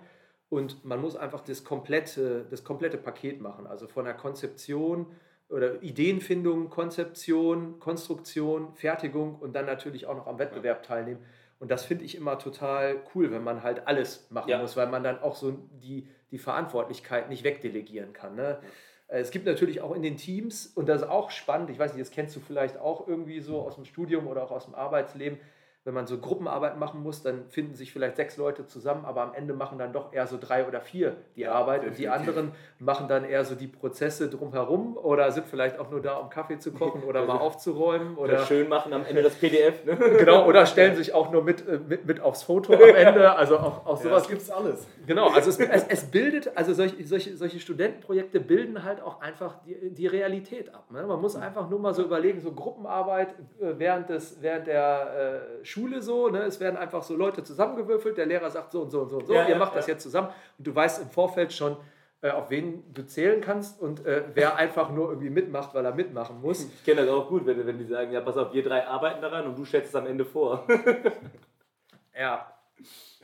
Und 0.51 0.85
man 0.85 1.01
muss 1.01 1.17
einfach 1.17 1.41
das 1.41 1.65
komplette, 1.65 2.47
das 2.49 2.63
komplette 2.63 2.99
Paket 2.99 3.41
machen. 3.41 3.67
Also 3.67 3.89
von 3.89 4.05
der 4.05 4.15
Konzeption 4.15 5.07
oder 5.49 5.83
Ideenfindung, 5.83 6.71
Konzeption, 6.71 7.79
Konstruktion, 7.79 8.75
Fertigung 8.75 9.37
und 9.37 9.55
dann 9.55 9.67
natürlich 9.67 10.07
auch 10.07 10.17
noch 10.17 10.27
am 10.27 10.39
Wettbewerb 10.39 10.83
teilnehmen. 10.83 11.21
Und 11.61 11.71
das 11.71 11.85
finde 11.85 12.05
ich 12.05 12.17
immer 12.17 12.39
total 12.39 12.97
cool, 13.15 13.31
wenn 13.31 13.45
man 13.45 13.63
halt 13.63 13.87
alles 13.87 14.27
machen 14.31 14.51
ja. 14.51 14.59
muss, 14.59 14.77
weil 14.77 14.89
man 14.89 15.03
dann 15.03 15.21
auch 15.21 15.37
so 15.37 15.53
die, 15.83 16.09
die 16.31 16.39
Verantwortlichkeit 16.39 17.29
nicht 17.29 17.45
wegdelegieren 17.45 18.13
kann. 18.13 18.35
Ne? 18.35 18.59
Es 19.07 19.31
gibt 19.31 19.47
natürlich 19.47 19.81
auch 19.81 19.95
in 19.95 20.03
den 20.03 20.17
Teams, 20.17 20.67
und 20.67 20.89
das 20.89 21.03
ist 21.03 21.09
auch 21.09 21.31
spannend, 21.31 21.71
ich 21.71 21.79
weiß 21.79 21.93
nicht, 21.93 22.03
das 22.03 22.11
kennst 22.11 22.35
du 22.35 22.41
vielleicht 22.41 22.79
auch 22.79 23.07
irgendwie 23.07 23.41
so 23.41 23.61
aus 23.61 23.77
dem 23.77 23.85
Studium 23.85 24.27
oder 24.27 24.43
auch 24.43 24.51
aus 24.51 24.65
dem 24.65 24.75
Arbeitsleben, 24.75 25.39
wenn 25.85 25.93
man 25.93 26.07
so 26.07 26.17
Gruppenarbeit 26.17 26.79
machen 26.79 27.03
muss, 27.03 27.23
dann 27.23 27.45
finden 27.51 27.75
sich 27.75 27.93
vielleicht 27.93 28.17
sechs 28.17 28.39
Leute 28.39 28.67
zusammen, 28.67 29.05
aber 29.05 29.21
am 29.21 29.35
Ende 29.35 29.53
machen 29.53 29.79
dann 29.79 29.93
doch 29.93 30.15
eher 30.15 30.27
so 30.27 30.39
drei 30.41 30.67
oder 30.67 30.81
vier 30.81 31.15
die 31.37 31.43
ja, 31.43 31.53
Arbeit 31.53 31.83
definitiv. 31.83 31.99
und 31.99 32.03
die 32.03 32.09
anderen 32.09 32.53
machen 32.79 33.07
dann 33.07 33.25
eher 33.25 33.45
so 33.45 33.55
die 33.55 33.67
Prozesse 33.67 34.31
drumherum 34.31 34.97
oder 34.97 35.31
sind 35.31 35.47
vielleicht 35.47 35.79
auch 35.79 35.91
nur 35.91 36.01
da, 36.01 36.15
um 36.15 36.31
Kaffee 36.31 36.59
zu 36.59 36.73
kochen 36.73 37.03
oder 37.07 37.21
also 37.21 37.33
mal 37.33 37.39
aufzuräumen 37.39 38.17
oder, 38.17 38.47
schön 38.47 38.71
machen 38.71 38.95
am 38.95 39.05
Ende 39.05 39.23
das 39.23 39.35
PDF. 39.35 39.85
Ne? 39.85 39.99
Genau, 40.25 40.47
oder 40.47 40.65
stellen 40.75 40.97
sich 40.97 41.13
auch 41.13 41.31
nur 41.31 41.43
mit, 41.43 41.67
äh, 41.69 41.79
mit, 41.79 42.07
mit 42.07 42.21
aufs 42.21 42.45
Foto 42.45 42.73
am 42.73 42.81
Ende. 42.81 43.35
Also 43.35 43.59
auch, 43.59 43.85
auch 43.85 44.01
sowas. 44.01 44.27
Ja, 44.29 44.37
es 44.37 44.51
alles. 44.51 44.87
Genau, 45.07 45.29
also 45.29 45.51
es, 45.51 45.59
es, 45.59 45.87
es, 45.89 46.05
bildet, 46.05 46.57
also 46.57 46.73
solche, 46.73 47.05
solche, 47.07 47.37
solche 47.37 47.61
Studentenprojekte 47.61 48.41
bilden 48.41 48.85
halt 48.85 49.03
auch 49.03 49.21
einfach 49.21 49.57
die, 49.67 49.91
die 49.91 50.07
Realität 50.07 50.75
ab. 50.75 50.91
Ne? 50.91 51.05
Man 51.05 51.21
muss 51.21 51.37
einfach 51.37 51.69
nur 51.69 51.79
mal 51.79 51.93
so 51.93 52.03
überlegen, 52.03 52.41
so 52.41 52.53
Gruppenarbeit 52.53 53.35
äh, 53.61 53.75
während, 53.77 54.09
des, 54.09 54.39
während 54.41 54.67
der 54.67 55.51
äh, 55.61 55.65
Schule 55.75 56.01
so, 56.03 56.29
ne? 56.29 56.43
es 56.45 56.61
werden 56.61 56.77
einfach 56.77 57.03
so 57.03 57.17
Leute 57.17 57.43
zusammengewürfelt, 57.43 58.17
der 58.17 58.27
Lehrer 58.27 58.49
sagt 58.49 58.71
so 58.71 58.83
und 58.83 58.91
so 58.91 59.01
und 59.01 59.09
so 59.09 59.17
und 59.17 59.27
so, 59.27 59.35
ja, 59.35 59.43
ihr 59.43 59.51
ja, 59.51 59.59
macht 59.59 59.73
ja. 59.73 59.79
das 59.79 59.89
jetzt 59.89 60.05
zusammen 60.05 60.29
und 60.57 60.65
du 60.65 60.73
weißt 60.73 61.03
im 61.03 61.11
Vorfeld 61.11 61.53
schon, 61.53 61.77
äh, 62.21 62.31
auf 62.31 62.49
wen 62.49 62.85
du 62.95 63.05
zählen 63.05 63.41
kannst 63.41 63.83
und 63.83 64.07
äh, 64.07 64.23
wer 64.35 64.55
einfach 64.65 64.91
nur 64.91 65.09
irgendwie 65.09 65.31
mitmacht, 65.31 65.75
weil 65.75 65.85
er 65.85 65.93
mitmachen 65.93 66.41
muss. 66.41 66.63
Ich 66.63 66.85
kenne 66.85 67.05
das 67.05 67.11
auch 67.11 67.29
gut, 67.29 67.45
wenn, 67.45 67.67
wenn 67.67 67.77
die 67.77 67.87
sagen, 67.87 68.13
ja 68.13 68.21
pass 68.21 68.37
auf, 68.37 68.53
wir 68.53 68.63
drei 68.63 68.87
arbeiten 68.87 69.21
daran 69.21 69.49
und 69.49 69.59
du 69.59 69.65
schätzt 69.65 69.89
es 69.89 69.97
am 69.97 70.07
Ende 70.07 70.25
vor. 70.25 70.65
ja, 72.17 72.55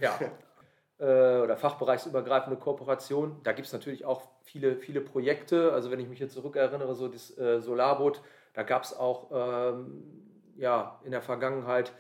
ja. 0.01 0.19
Äh, 0.99 1.43
oder 1.43 1.57
fachbereichsübergreifende 1.57 2.59
Kooperation. 2.59 3.41
Da 3.45 3.53
gibt 3.53 3.69
es 3.69 3.73
natürlich 3.73 4.05
auch 4.05 4.23
viele, 4.43 4.75
viele 4.75 5.01
Projekte. 5.01 5.73
Also 5.73 5.93
wenn 5.93 6.01
ich 6.01 6.09
mich 6.09 6.19
jetzt 6.19 6.35
zurückerinnere, 6.35 6.97
so 6.97 7.07
das 7.07 7.39
äh, 7.39 7.61
Solarboot, 7.61 8.21
da 8.55 8.65
gab 8.65 8.83
es 8.83 8.93
auch 8.99 9.31
ähm, 9.33 10.03
ja, 10.57 11.01
in 11.05 11.13
der 11.13 11.23
Vergangenheit 11.23 11.93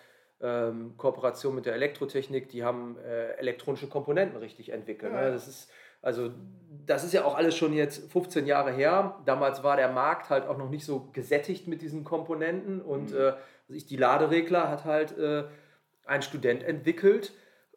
ähm, 0.43 0.95
Kooperation 0.97 1.55
mit 1.55 1.67
der 1.67 1.75
Elektrotechnik, 1.75 2.49
die 2.49 2.65
haben 2.65 2.97
äh, 2.99 3.33
elektronische 3.33 3.89
Komponenten 3.89 4.39
richtig 4.39 4.71
entwickelt. 4.71 5.13
Ja. 5.13 5.23
Ne? 5.23 5.33
Das 5.33 5.47
ist, 5.47 5.71
also, 6.03 6.31
das 6.87 7.05
ist 7.05 7.13
ja 7.13 7.25
auch 7.25 7.37
alles 7.37 7.57
schon 7.57 7.73
jetzt 7.75 8.11
15 8.11 8.47
Jahre 8.47 8.73
her. 8.73 9.19
Damals 9.27 9.63
war 9.63 9.77
der 9.77 9.91
Markt 9.91 10.31
halt 10.31 10.47
auch 10.47 10.57
noch 10.57 10.71
nicht 10.71 10.85
so 10.85 11.09
gesättigt 11.13 11.69
mit 11.69 11.83
diesen 11.83 12.05
Komponenten 12.05 12.81
und 12.81 13.11
Mhm. 13.11 13.17
äh, 13.17 13.33
also 13.69 13.77
ich, 13.77 13.87
die 13.87 13.97
Laderegler 13.97 14.69
hat 14.69 14.85
halt 14.85 15.17
äh, 15.19 15.45
ein 16.07 16.23
Student 16.23 16.63
entwickelt 16.65 17.33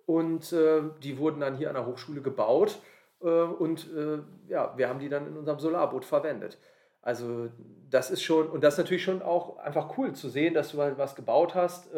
und 0.05 0.51
äh, 0.53 0.81
die 1.03 1.17
wurden 1.17 1.41
dann 1.41 1.55
hier 1.55 1.67
an 1.69 1.75
der 1.75 1.85
Hochschule 1.85 2.21
gebaut 2.21 2.79
äh, 3.21 3.27
und 3.27 3.87
äh, 3.93 4.19
ja, 4.47 4.73
wir 4.75 4.89
haben 4.89 4.99
die 4.99 5.09
dann 5.09 5.27
in 5.27 5.37
unserem 5.37 5.59
Solarboot 5.59 6.05
verwendet. 6.05 6.57
Also 7.01 7.49
das 7.89 8.09
ist 8.09 8.23
schon, 8.23 8.47
und 8.49 8.63
das 8.63 8.75
ist 8.75 8.77
natürlich 8.79 9.03
schon 9.03 9.21
auch 9.21 9.57
einfach 9.57 9.97
cool 9.97 10.13
zu 10.13 10.29
sehen, 10.29 10.53
dass 10.53 10.71
du 10.71 10.81
halt 10.81 10.97
was 10.97 11.15
gebaut 11.15 11.53
hast, 11.53 11.89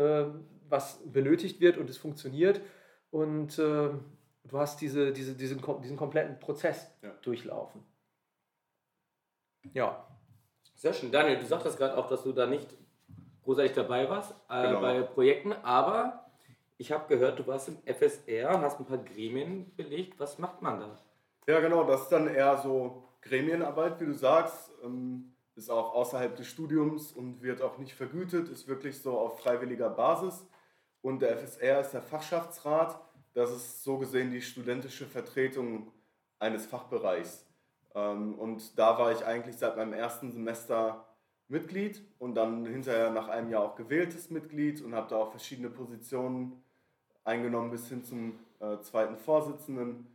was 0.69 0.99
benötigt 1.11 1.59
wird 1.59 1.77
und 1.77 1.89
es 1.89 1.97
funktioniert 1.97 2.61
und 3.11 3.57
äh, 3.59 3.89
du 4.47 4.57
hast 4.59 4.81
diese, 4.81 5.11
diese, 5.11 5.33
diesen, 5.35 5.61
diesen 5.81 5.97
kompletten 5.97 6.39
Prozess 6.39 6.91
Ja. 7.01 7.11
durchlaufen. 7.21 7.83
Ja, 9.73 10.07
Sehr 10.75 10.93
schön. 10.93 11.11
Daniel, 11.11 11.39
du 11.39 11.45
sagtest 11.45 11.77
gerade 11.77 11.97
auch, 11.97 12.07
dass 12.07 12.23
du 12.23 12.31
da 12.33 12.45
nicht 12.45 12.67
großartig 13.43 13.73
dabei 13.73 14.09
warst 14.09 14.33
äh, 14.49 14.67
Genau. 14.67 14.81
bei 14.81 15.01
Projekten, 15.01 15.53
aber 15.53 16.29
ich 16.77 16.91
habe 16.91 17.07
gehört, 17.07 17.39
du 17.39 17.47
warst 17.47 17.69
im 17.69 17.77
FSR, 17.85 18.59
hast 18.61 18.79
ein 18.79 18.85
paar 18.85 18.97
Gremien 18.97 19.73
belegt. 19.75 20.19
Was 20.19 20.37
macht 20.37 20.61
man 20.61 20.79
da? 20.79 20.97
Ja, 21.47 21.59
genau, 21.61 21.83
das 21.85 22.01
ist 22.03 22.11
dann 22.11 22.27
eher 22.27 22.57
so 22.57 23.07
Gremienarbeit, 23.21 23.99
wie 24.01 24.05
du 24.05 24.13
sagst. 24.13 24.71
Ähm, 24.83 25.31
ist 25.55 25.69
auch 25.69 25.93
außerhalb 25.93 26.35
des 26.35 26.47
Studiums 26.47 27.13
und 27.13 27.41
wird 27.41 27.61
auch 27.61 27.77
nicht 27.77 27.93
vergütet, 27.93 28.49
ist 28.49 28.67
wirklich 28.67 29.01
so 29.01 29.17
auf 29.17 29.39
freiwilliger 29.39 29.89
Basis. 29.89 30.45
Und 31.05 31.21
der 31.21 31.37
FSR 31.37 31.81
ist 31.81 31.91
der 31.91 32.01
Fachschaftsrat. 32.01 32.99
Das 33.35 33.51
ist 33.51 33.83
so 33.83 33.99
gesehen 33.99 34.31
die 34.31 34.41
studentische 34.41 35.05
Vertretung 35.05 35.91
eines 36.39 36.65
Fachbereichs. 36.65 37.45
Ähm, 37.93 38.33
Und 38.39 38.79
da 38.79 38.97
war 38.97 39.11
ich 39.11 39.23
eigentlich 39.23 39.55
seit 39.55 39.77
meinem 39.77 39.93
ersten 39.93 40.31
Semester 40.31 41.05
Mitglied 41.47 42.01
und 42.17 42.33
dann 42.33 42.65
hinterher 42.65 43.11
nach 43.11 43.27
einem 43.27 43.51
Jahr 43.51 43.61
auch 43.61 43.75
gewähltes 43.75 44.31
Mitglied 44.31 44.81
und 44.81 44.95
habe 44.95 45.07
da 45.07 45.17
auch 45.17 45.29
verschiedene 45.29 45.69
Positionen 45.69 46.63
eingenommen 47.23 47.69
bis 47.69 47.87
hin 47.87 48.03
zum 48.03 48.39
äh, 48.59 48.79
zweiten 48.79 49.15
Vorsitzenden. 49.15 50.07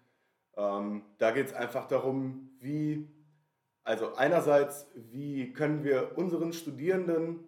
Ähm, 0.57 1.03
da 1.19 1.31
geht 1.31 1.47
es 1.47 1.53
einfach 1.53 1.87
darum, 1.87 2.51
wie, 2.59 3.07
also 3.85 4.17
einerseits, 4.17 4.89
wie 4.97 5.53
können 5.53 5.85
wir 5.85 6.19
unseren 6.19 6.53
Studierenden 6.53 7.47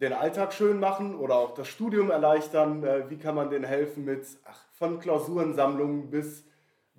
den 0.00 0.12
Alltag 0.12 0.52
schön 0.52 0.78
machen 0.78 1.16
oder 1.16 1.36
auch 1.36 1.54
das 1.54 1.68
Studium 1.68 2.10
erleichtern, 2.10 2.84
äh, 2.84 3.10
wie 3.10 3.18
kann 3.18 3.34
man 3.34 3.50
denen 3.50 3.64
helfen 3.64 4.04
mit 4.04 4.26
ach, 4.44 4.64
von 4.72 5.00
Klausurensammlungen 5.00 6.10
bis 6.10 6.44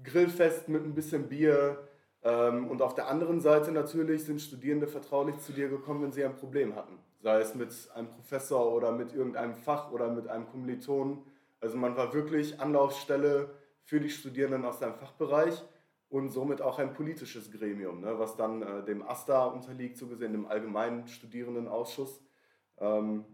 Grillfest 0.04 0.68
mit 0.68 0.84
ein 0.84 0.94
bisschen 0.94 1.30
Bier. 1.30 1.88
Ähm, 2.24 2.68
und 2.68 2.82
auf 2.82 2.96
der 2.96 3.08
anderen 3.08 3.40
Seite 3.40 3.72
natürlich 3.72 4.26
sind 4.26 4.42
Studierende 4.42 4.88
vertraulich 4.88 5.40
zu 5.40 5.54
dir 5.54 5.70
gekommen, 5.70 6.04
wenn 6.04 6.12
sie 6.12 6.26
ein 6.26 6.36
Problem 6.36 6.76
hatten. 6.76 7.00
Sei 7.22 7.40
es 7.40 7.56
mit 7.56 7.74
einem 7.96 8.10
Professor 8.10 8.74
oder 8.74 8.92
mit 8.92 9.14
irgendeinem 9.14 9.56
Fach 9.56 9.92
oder 9.92 10.10
mit 10.10 10.28
einem 10.28 10.48
Kommiliton. 10.48 11.24
Also 11.62 11.78
man 11.78 11.96
war 11.96 12.14
wirklich 12.14 12.60
Anlaufstelle 12.60 13.50
für 13.84 14.00
die 14.00 14.10
Studierenden 14.10 14.66
aus 14.66 14.80
seinem 14.80 14.96
Fachbereich 14.96 15.64
und 16.10 16.30
somit 16.30 16.62
auch 16.62 16.80
ein 16.80 16.94
politisches 16.94 17.52
Gremium, 17.52 18.02
ne, 18.02 18.18
was 18.18 18.36
dann 18.36 18.62
äh, 18.62 18.84
dem 18.84 19.08
AStA 19.08 19.46
unterliegt, 19.46 19.98
so 19.98 20.08
gesehen 20.08 20.34
dem 20.34 20.48
Allgemeinen 20.48 21.08
Studierendenausschuss. 21.08 22.22
Ähm, 22.80 23.26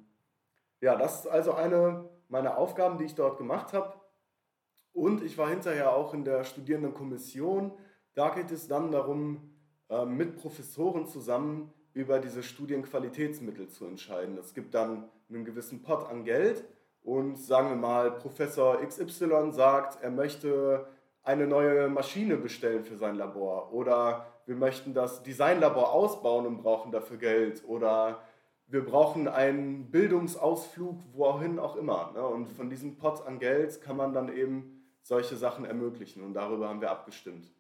ja, 0.82 0.96
das 0.96 1.22
ist 1.22 1.28
also 1.28 1.54
eine 1.54 2.10
meiner 2.28 2.58
Aufgaben, 2.58 2.98
die 2.98 3.06
ich 3.06 3.16
dort 3.16 3.38
gemacht 3.38 3.74
habe. 3.74 3.94
Und 4.94 5.24
ich 5.24 5.38
war 5.38 5.50
hinterher 5.50 5.96
auch 5.96 6.14
in 6.14 6.24
der 6.24 6.44
Studierendenkommission. 6.44 7.74
Da 8.14 8.30
geht 8.30 8.52
es 8.52 8.68
dann 8.68 8.92
darum, 8.92 9.56
äh, 9.90 10.06
mit 10.06 10.38
Professoren 10.38 11.06
zusammen 11.06 11.74
über 11.94 12.20
diese 12.20 12.44
Studienqualitätsmittel 12.44 13.68
zu 13.70 13.86
entscheiden. 13.86 14.38
Es 14.38 14.54
gibt 14.54 14.74
dann 14.74 15.10
einen 15.30 15.46
gewissen 15.46 15.82
Pot 15.82 16.10
an 16.10 16.24
Geld 16.24 16.66
und 17.04 17.38
sagen 17.38 17.70
wir 17.70 17.76
mal, 17.76 18.12
Professor 18.12 18.82
XY 18.82 19.52
sagt, 19.52 20.02
er 20.02 20.12
möchte 20.12 20.88
eine 21.24 21.48
neue 21.48 21.88
Maschine 21.88 22.38
bestellen 22.38 22.84
für 22.84 22.98
sein 22.98 23.16
Labor 23.16 23.72
oder 23.74 24.28
wir 24.46 24.56
möchten 24.56 24.94
das 24.94 25.24
Designlabor 25.24 25.92
ausbauen 25.92 26.46
und 26.46 26.62
brauchen 26.62 26.92
dafür 26.92 27.18
Geld 27.18 27.64
oder 27.68 28.22
wir 28.68 28.84
brauchen 28.84 29.28
einen 29.28 29.92
Bildungsausflug, 29.92 31.00
wohin 31.14 31.60
auch 31.60 31.76
immer. 31.76 32.12
Ne? 32.14 32.26
Und 32.26 32.48
von 32.50 32.70
diesem 32.70 32.98
Pot 32.98 33.26
an 33.26 33.40
Geld 33.40 33.82
kann 33.82 33.98
man 33.98 34.14
dann 34.14 34.36
eben 34.36 34.76
solche 35.02 35.36
Sachen 35.36 35.66
ermöglichen 35.66 36.24
und 36.24 36.34
darüber 36.34 36.68
haben 36.68 36.82
wir 36.82 36.90
abgestimmt, 36.90 37.52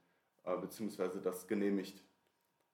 äh, 0.45 0.57
beziehungsweise 0.57 1.21
das 1.21 1.47
genehmigt. 1.47 2.03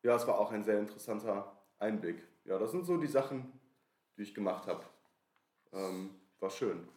Ja, 0.04 0.15
es 0.15 0.26
war 0.28 0.39
auch 0.39 0.52
ein 0.52 0.63
sehr 0.63 0.80
interessanter 0.80 1.52
Einblick. 1.78 2.24
Ja, 2.46 2.58
das 2.58 2.72
sind 2.72 2.86
so 2.86 2.98
die 2.98 3.08
Sachen, 3.08 3.52
die 4.17 4.24
ich 4.24 4.34
gemacht 4.34 4.65
habe. 4.67 4.84
Ähm, 5.74 6.12
war 6.39 6.50
schön. 6.50 6.88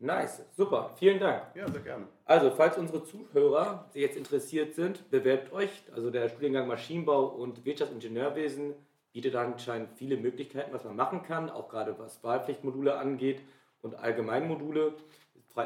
Nice, 0.00 0.42
super, 0.56 0.94
vielen 0.96 1.18
Dank. 1.18 1.54
Ja, 1.54 1.68
sehr 1.70 1.80
gerne. 1.80 2.06
Also, 2.24 2.50
falls 2.50 2.78
unsere 2.78 3.04
Zuhörer, 3.04 3.90
jetzt 3.94 4.16
interessiert 4.16 4.74
sind, 4.74 5.10
bewerbt 5.10 5.52
euch. 5.52 5.82
Also 5.92 6.10
der 6.10 6.28
Studiengang 6.28 6.68
Maschinenbau 6.68 7.26
und 7.26 7.64
Wirtschaftsingenieurwesen 7.64 8.74
bietet 9.12 9.34
anscheinend 9.34 9.90
viele 9.96 10.16
Möglichkeiten, 10.16 10.72
was 10.72 10.84
man 10.84 10.96
machen 10.96 11.22
kann, 11.22 11.50
auch 11.50 11.68
gerade 11.68 11.98
was 11.98 12.22
Wahlpflichtmodule 12.22 12.96
angeht 12.96 13.40
und 13.82 13.94
Allgemeinmodule. 13.94 14.94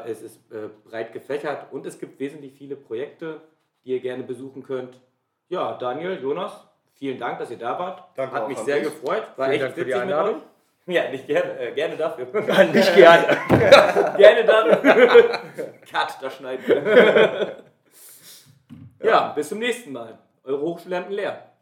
Es 0.05 0.21
ist 0.23 0.51
äh, 0.51 0.69
breit 0.89 1.13
gefächert 1.13 1.71
und 1.71 1.85
es 1.85 1.99
gibt 1.99 2.19
wesentlich 2.19 2.53
viele 2.53 2.75
Projekte, 2.75 3.41
die 3.83 3.91
ihr 3.91 3.99
gerne 3.99 4.23
besuchen 4.23 4.63
könnt. 4.63 4.99
Ja, 5.49 5.73
Daniel, 5.77 6.19
Jonas, 6.19 6.67
vielen 6.95 7.19
Dank, 7.19 7.37
dass 7.37 7.51
ihr 7.51 7.59
da 7.59 7.77
wart. 7.77 8.03
Danke 8.15 8.35
Hat 8.35 8.47
mich 8.47 8.57
sehr 8.59 8.79
dich. 8.79 8.85
gefreut. 8.85 9.23
War 9.35 9.49
Vielen 9.49 9.51
echt 9.51 9.63
Dank 9.63 9.73
für 9.75 9.85
die 9.85 9.93
Einladung. 9.93 10.41
Ja, 10.85 11.09
nicht 11.09 11.27
gerne, 11.27 11.59
äh, 11.59 11.71
gerne 11.73 11.95
dafür. 11.95 12.25
nicht 12.73 12.95
gerne. 12.95 13.37
gerne 14.17 14.43
dafür. 14.45 15.25
Cut, 15.91 16.17
das 16.21 16.35
schneiden 16.35 16.67
wir. 16.67 17.63
ja, 19.03 19.27
bis 19.29 19.49
zum 19.49 19.59
nächsten 19.59 19.91
Mal. 19.91 20.17
Eure 20.43 20.61
Hochschule 20.61 20.95
Emden 20.97 21.13
leer. 21.13 21.52